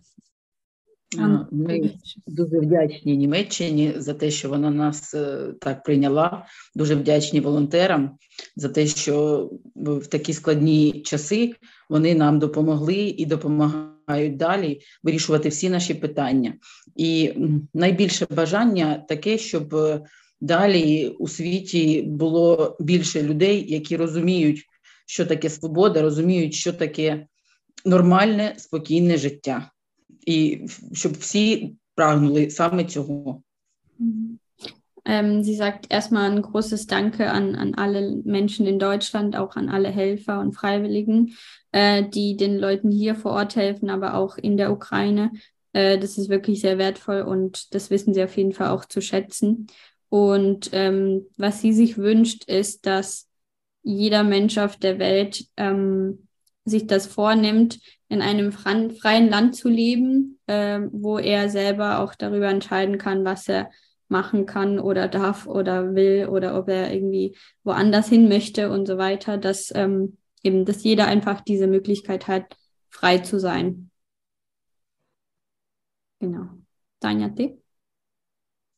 [1.50, 1.90] Ми
[2.26, 5.14] дуже вдячні Німеччині за те, що вона нас
[5.60, 6.46] так прийняла.
[6.74, 8.18] Дуже вдячні волонтерам
[8.56, 11.54] за те, що в такі складні часи
[11.90, 16.54] вони нам допомогли і допомагають далі вирішувати всі наші питання.
[16.96, 17.32] І
[17.74, 19.76] найбільше бажання таке, щоб
[20.40, 24.64] далі у світі було більше людей, які розуміють,
[25.06, 27.26] що таке свобода, розуміють, що таке
[27.85, 29.71] нормальне, спокійне життя.
[30.29, 33.43] і щоб всі прагнули саме цього.
[35.05, 39.69] Ähm, sie sagt erstmal ein großes Danke an, an alle Menschen in Deutschland, auch an
[39.69, 41.35] alle Helfer und Freiwilligen,
[41.71, 45.31] äh, die den Leuten hier vor Ort helfen, aber auch in der Ukraine.
[45.73, 49.01] Äh, das ist wirklich sehr wertvoll und das wissen sie auf jeden Fall auch zu
[49.01, 49.67] schätzen.
[50.09, 53.27] Und ähm, was sie sich wünscht, ist, dass
[53.81, 56.27] jeder Mensch auf der Welt ähm,
[56.65, 62.47] sich das vornimmt, in einem freien Land zu leben, äh, wo er selber auch darüber
[62.47, 63.69] entscheiden kann, was er
[64.07, 68.97] machen kann oder darf oder will oder ob er irgendwie woanders hin möchte und so
[68.97, 72.55] weiter, dass ähm, eben, dass jeder einfach diese Möglichkeit hat,
[72.89, 73.91] frei zu sein.
[76.19, 76.49] Genau.
[76.99, 77.57] Таня, ти?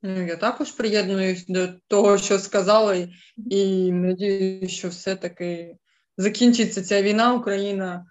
[0.03, 3.09] Я також приєднуюсь до того, що сказали,
[3.49, 5.78] і надію, що все-таки
[6.18, 8.05] закінчиться ця війна, Україна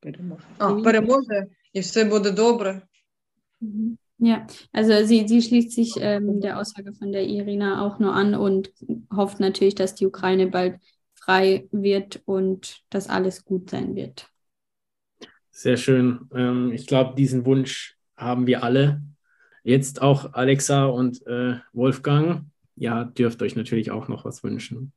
[0.00, 0.44] переможе.
[0.58, 2.82] А, переможе і все буде добре.
[4.18, 8.36] Ja, also sie, sie schließt sich ähm, der Aussage von der Irina auch nur an
[8.36, 8.72] und
[9.10, 10.76] hofft natürlich, dass die Ukraine bald
[11.14, 14.28] frei wird und dass alles gut sein wird.
[15.50, 16.28] Sehr schön.
[16.32, 19.02] Ähm, ich glaube, diesen Wunsch haben wir alle.
[19.64, 22.46] Jetzt auch Alexa und äh, Wolfgang.
[22.76, 24.92] ja, dürft euch natürlich auch noch was wünschen.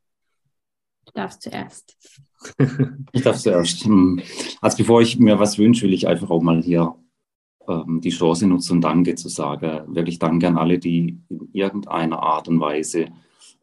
[1.05, 1.97] Du darfst zuerst.
[3.11, 3.85] ich darf zuerst.
[3.85, 4.21] Hm.
[4.61, 6.95] Also bevor ich mir was wünsche, will ich einfach auch mal hier
[7.67, 9.95] ähm, die Chance nutzen Danke zu sagen.
[9.95, 13.07] Wirklich Danke an alle, die in irgendeiner Art und Weise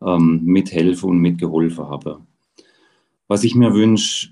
[0.01, 2.27] ähm, mithelfen und mitgeholfen haben.
[3.27, 4.31] Was ich mir wünsche,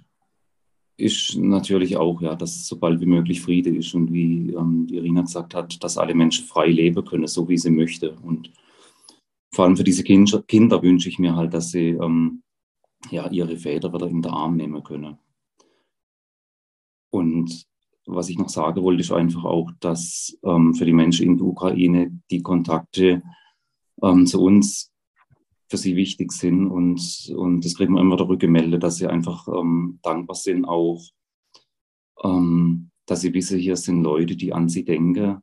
[0.96, 4.96] ist natürlich auch, ja, dass so bald wie möglich Friede ist und wie ähm, die
[4.96, 8.12] Irina gesagt hat, dass alle Menschen frei leben können, so wie sie möchte.
[8.22, 8.50] Und
[9.52, 12.42] vor allem für diese Kinder, Kinder wünsche ich mir halt, dass sie ähm,
[13.10, 15.18] ja, ihre Väter wieder in den Arm nehmen können.
[17.10, 17.66] Und
[18.06, 21.46] was ich noch sagen wollte, ist einfach auch, dass ähm, für die Menschen in der
[21.46, 23.22] Ukraine die Kontakte
[24.02, 24.92] ähm, zu uns
[25.68, 26.68] für sie wichtig sind.
[26.68, 31.02] Und, und das kriegen wir immer darüber gemeldet, dass sie einfach ähm, dankbar sind, auch,
[32.22, 35.40] ähm, dass sie wissen, hier sind Leute, die an sie denken,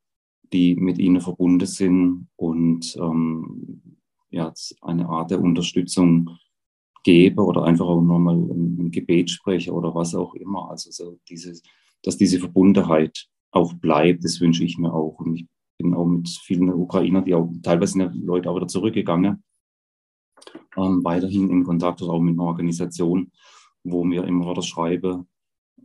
[0.53, 3.97] die mit ihnen verbunden sind und ähm,
[4.29, 6.37] ja, eine Art der Unterstützung
[7.03, 10.69] gebe oder einfach auch nochmal ein, Gebet spreche oder was auch immer.
[10.69, 11.61] Also so dieses,
[12.03, 15.19] dass diese Verbundenheit auch bleibt, das wünsche ich mir auch.
[15.19, 15.47] Und ich
[15.77, 19.43] bin auch mit vielen Ukrainern, die auch teilweise sind Leute auch wieder zurückgegangen,
[20.77, 23.31] ähm, weiterhin in Kontakt oder auch mit einer Organisation,
[23.83, 25.25] wo mir immer wieder schreibe,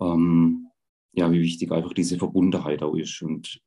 [0.00, 0.66] ähm,
[1.12, 3.22] ja, wie wichtig einfach diese Verbundenheit auch ist.
[3.22, 3.60] Und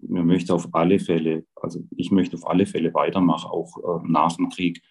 [0.00, 4.36] man möchte auf alle Fälle, also ich möchte auf alle Fälle weitermachen, auch äh, nach
[4.36, 4.82] dem Krieg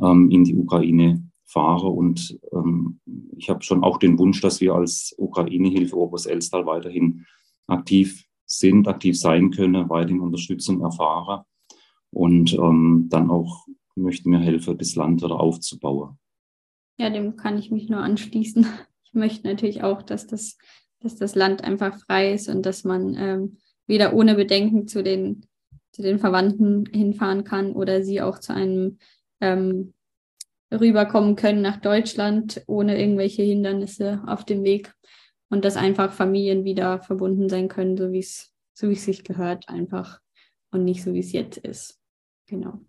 [0.00, 1.88] ähm, in die Ukraine fahre.
[1.88, 3.00] Und ähm,
[3.36, 7.26] ich habe schon auch den Wunsch, dass wir als Ukraine-Hilfe Obers Elstal weiterhin
[7.66, 11.44] aktiv sind, aktiv sein können, weiterhin Unterstützung erfahren
[12.10, 16.18] und ähm, dann auch möchten mir helfen, das Land wieder aufzubauen.
[16.98, 18.66] Ja, dem kann ich mich nur anschließen.
[19.04, 20.56] Ich möchte natürlich auch, dass das,
[21.00, 25.44] dass das Land einfach frei ist und dass man ähm, wieder ohne Bedenken zu den,
[25.92, 28.96] zu den Verwandten hinfahren kann oder sie auch zu einem
[29.42, 29.92] ähm,
[30.72, 34.92] rüberkommen können nach Deutschland ohne irgendwelche Hindernisse auf dem Weg
[35.50, 39.24] und dass einfach Familien wieder verbunden sein können, so wie es so wie es sich
[39.24, 40.20] gehört einfach
[40.70, 42.00] und nicht so wie es jetzt ist.
[42.46, 42.80] Genau.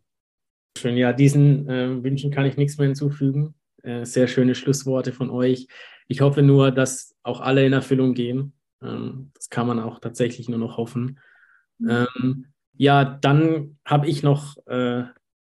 [0.78, 3.54] Schön, ja, diesen äh, Wünschen kann ich nichts mehr hinzufügen.
[3.84, 5.68] Äh, sehr schöne Schlussworte von euch.
[6.08, 8.54] Ich hoffe nur, dass auch alle in Erfüllung gehen.
[8.82, 11.20] Ähm, das kann man auch tatsächlich nur noch hoffen.
[11.78, 11.90] Mhm.
[11.90, 15.04] Ähm, ja, dann habe ich noch äh,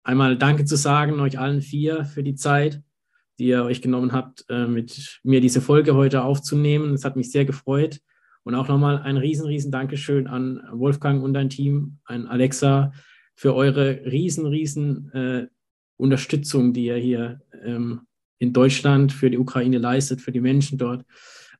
[0.08, 2.82] einmal Danke zu sagen, euch allen vier für die Zeit,
[3.39, 6.93] die ihr euch genommen habt, äh, mit mir diese Folge heute aufzunehmen.
[6.93, 7.99] Es hat mich sehr gefreut.
[8.43, 12.93] Und auch nochmal ein riesen, riesen Dankeschön an Wolfgang und dein Team, an Alexa
[13.36, 15.47] für eure riesen, riesen äh,
[15.97, 18.01] Unterstützung, die ihr hier ähm,
[18.39, 21.03] in Deutschland für die Ukraine leistet, für die Menschen dort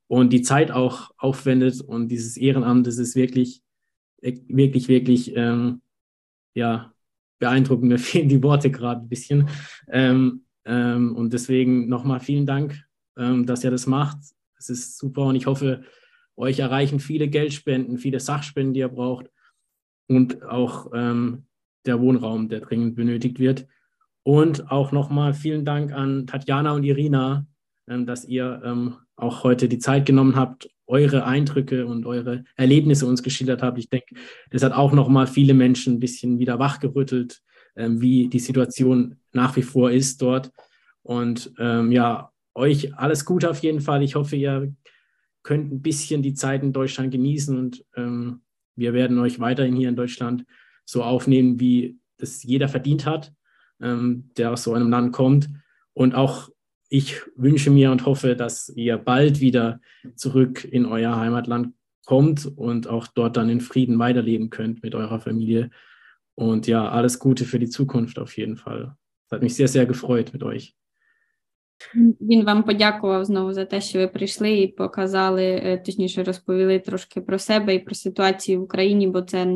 [0.08, 1.82] und die Zeit auch aufwendet.
[1.82, 3.62] Und dieses Ehrenamt, das ist wirklich,
[4.22, 5.82] wirklich, wirklich, ähm,
[6.54, 6.93] ja,
[7.40, 7.90] beeindruckend.
[7.90, 9.50] Mir fehlen die Worte gerade ein bisschen.
[9.90, 12.84] Ähm, ähm, und deswegen nochmal vielen Dank,
[13.18, 14.18] ähm, dass ihr das macht.
[14.60, 15.84] Es ist super und ich hoffe,
[16.36, 19.30] euch erreichen viele Geldspenden, viele Sachspenden, die ihr braucht
[20.08, 21.48] und auch ähm,
[21.86, 23.68] der Wohnraum, der dringend benötigt wird.
[24.24, 27.48] Und auch nochmal vielen Dank an Tatjana und Irina,
[27.88, 33.06] ähm, dass ihr ähm, auch heute die Zeit genommen habt, eure Eindrücke und eure Erlebnisse
[33.06, 33.78] uns geschildert habt.
[33.78, 34.16] Ich denke,
[34.50, 37.42] das hat auch noch mal viele Menschen ein bisschen wieder wachgerüttelt,
[37.76, 40.52] ähm, wie die Situation nach wie vor ist dort.
[41.04, 44.02] Und ähm, ja, euch alles Gute auf jeden Fall.
[44.02, 44.74] Ich hoffe, ihr
[45.44, 48.42] könnt ein bisschen die Zeit in Deutschland genießen und ähm,
[48.76, 50.46] wir werden euch weiterhin hier in Deutschland
[50.86, 53.34] so aufnehmen, wie das jeder verdient hat,
[53.82, 55.50] ähm, der aus so einem Land kommt.
[55.94, 56.50] Und auch
[56.89, 59.81] ich wünsche mir und hoffe, dass ihr bald wieder
[60.14, 65.20] zurück in euer Heimatland kommt und auch dort dann in Frieden weiterleben könnt mit eurer
[65.20, 65.70] Familie.
[66.35, 68.95] Und ja, alles Gute für die Zukunft auf jeden Fall.
[69.27, 70.75] Es hat mich sehr, sehr gefreut mit euch.
[72.20, 77.39] Він вам подякував знову за те, що ви прийшли і показали, точніше розповіли трошки про
[77.39, 79.47] себе і про ситуацію в Україні, бо це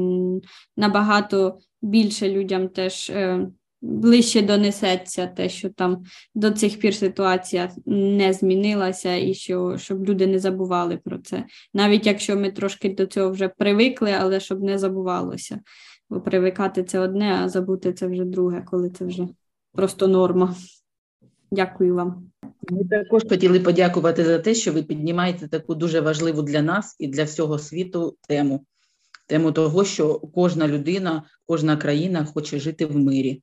[0.76, 3.12] набагато більше людям теж
[3.81, 6.03] ближче донесеться те, що там
[6.35, 11.45] до цих пір ситуація не змінилася, і що щоб люди не забували про це.
[11.73, 15.59] Навіть якщо ми трошки до цього вже привикли, але щоб не забувалося.
[16.09, 19.27] Бо привикати це одне, а забути це вже друге, коли це вже
[19.73, 20.55] просто норма.
[21.51, 22.31] Дякую вам.
[22.69, 27.07] Ми також хотіли подякувати за те, що ви піднімаєте таку дуже важливу для нас і
[27.07, 28.65] для всього світу тему.
[29.27, 33.41] Тему того, що кожна людина, кожна країна хоче жити в мирі.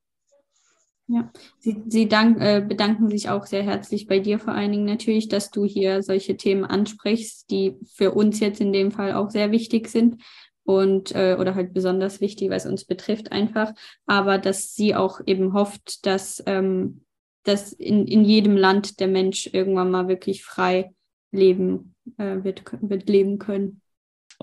[1.11, 4.85] Ja, Sie, Sie dank, äh, bedanken sich auch sehr herzlich bei dir vor allen Dingen
[4.85, 9.31] natürlich, dass du hier solche Themen ansprichst, die für uns jetzt in dem Fall auch
[9.31, 10.21] sehr wichtig sind
[10.65, 13.73] und äh, oder halt besonders wichtig, es uns betrifft einfach,
[14.05, 17.01] aber dass sie auch eben hofft, dass, ähm,
[17.41, 20.93] dass in, in jedem Land der Mensch irgendwann mal wirklich frei
[21.31, 23.81] leben äh, wird, wird leben können.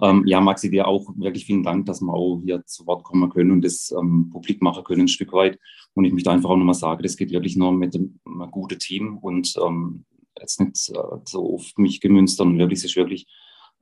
[0.02, 3.30] Ähm, ja, Maxi, dir auch wirklich vielen Dank, dass wir auch hier zu Wort kommen
[3.30, 5.58] können und das ähm, publik machen können ein Stück weit.
[5.94, 8.78] Und ich möchte einfach auch nochmal sagen, das geht wirklich nur mit einem, einem guten
[8.78, 10.04] Team und ähm,
[10.38, 13.26] jetzt nicht äh, so oft mich gemünzt, sondern wirklich, es ist wirklich,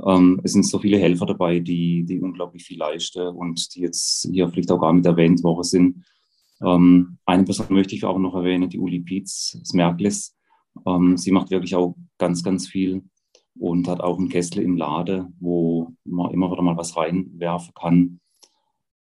[0.06, 4.28] ähm, es sind so viele Helfer dabei, die, die unglaublich viel leisten und die jetzt
[4.30, 6.04] hier vielleicht auch gar mit erwähnt worden sind.
[6.62, 10.36] Ähm, eine Person möchte ich auch noch erwähnen, die Uli Pietz, das Merkles.
[10.86, 13.02] Ähm, sie macht wirklich auch ganz, ganz viel
[13.58, 18.20] und hat auch einen Kessel im Lade, wo man immer wieder mal was reinwerfen kann.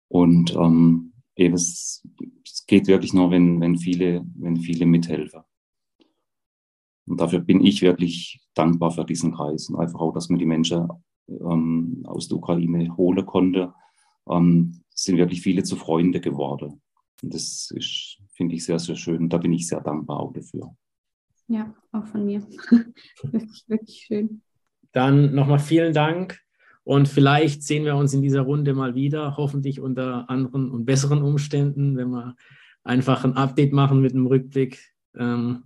[0.08, 2.06] Und ähm, eben es,
[2.44, 5.42] es, geht wirklich nur, wenn, wenn, viele, wenn viele mithelfen.
[7.06, 10.46] Und dafür bin ich wirklich dankbar für diesen Kreis und einfach auch, dass man die
[10.46, 10.88] Menschen
[11.28, 13.74] ähm, aus der Ukraine holen konnte.
[14.28, 16.80] Ähm, sind wirklich viele zu Freunde geworden.
[17.22, 17.72] Und das
[18.32, 19.28] finde ich, sehr, sehr schön.
[19.28, 20.76] Da bin ich sehr dankbar auch dafür.
[21.52, 22.40] Ja, auch von mir.
[23.22, 24.40] wirklich, wirklich schön.
[24.92, 26.40] Dann nochmal vielen Dank
[26.82, 31.20] und vielleicht sehen wir uns in dieser Runde mal wieder, hoffentlich unter anderen und besseren
[31.20, 32.36] Umständen, wenn wir
[32.84, 34.80] einfach ein Update machen mit einem Rückblick,
[35.14, 35.64] ähm,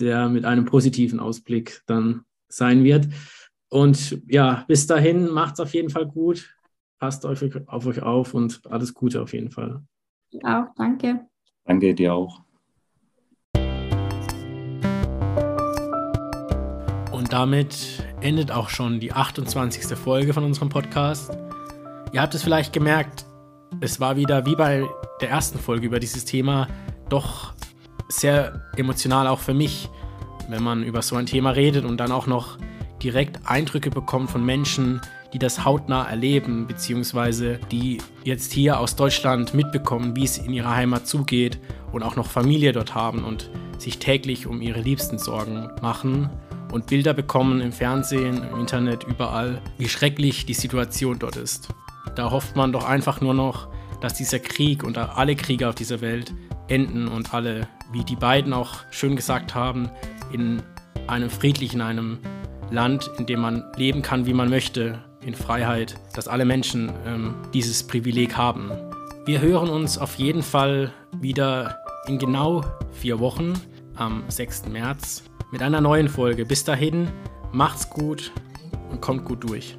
[0.00, 3.08] der mit einem positiven Ausblick dann sein wird.
[3.68, 6.54] Und ja, bis dahin macht es auf jeden Fall gut.
[6.98, 9.82] Passt auf, auf euch auf und alles Gute auf jeden Fall.
[10.42, 11.26] Auch, danke.
[11.64, 12.47] Danke dir auch.
[17.28, 19.98] Damit endet auch schon die 28.
[19.98, 21.36] Folge von unserem Podcast.
[22.12, 23.26] Ihr habt es vielleicht gemerkt,
[23.80, 24.86] es war wieder wie bei
[25.20, 26.68] der ersten Folge über dieses Thema
[27.10, 27.52] doch
[28.08, 29.90] sehr emotional auch für mich,
[30.48, 32.56] wenn man über so ein Thema redet und dann auch noch
[33.02, 35.02] direkt Eindrücke bekommt von Menschen,
[35.34, 40.74] die das hautnah erleben, beziehungsweise die jetzt hier aus Deutschland mitbekommen, wie es in ihrer
[40.74, 41.58] Heimat zugeht
[41.92, 46.30] und auch noch Familie dort haben und sich täglich um ihre Liebsten Sorgen machen
[46.72, 51.68] und Bilder bekommen im Fernsehen, im Internet, überall, wie schrecklich die Situation dort ist.
[52.14, 53.68] Da hofft man doch einfach nur noch,
[54.00, 56.32] dass dieser Krieg und alle Kriege auf dieser Welt
[56.68, 59.90] enden und alle, wie die beiden auch schön gesagt haben,
[60.32, 60.62] in
[61.06, 62.18] einem friedlichen, einem
[62.70, 67.34] Land, in dem man leben kann, wie man möchte, in Freiheit, dass alle Menschen ähm,
[67.52, 68.70] dieses Privileg haben.
[69.24, 73.54] Wir hören uns auf jeden Fall wieder in genau vier Wochen
[73.96, 74.68] am 6.
[74.68, 76.44] März mit einer neuen Folge.
[76.44, 77.08] Bis dahin,
[77.52, 78.32] macht's gut
[78.90, 79.76] und kommt gut durch.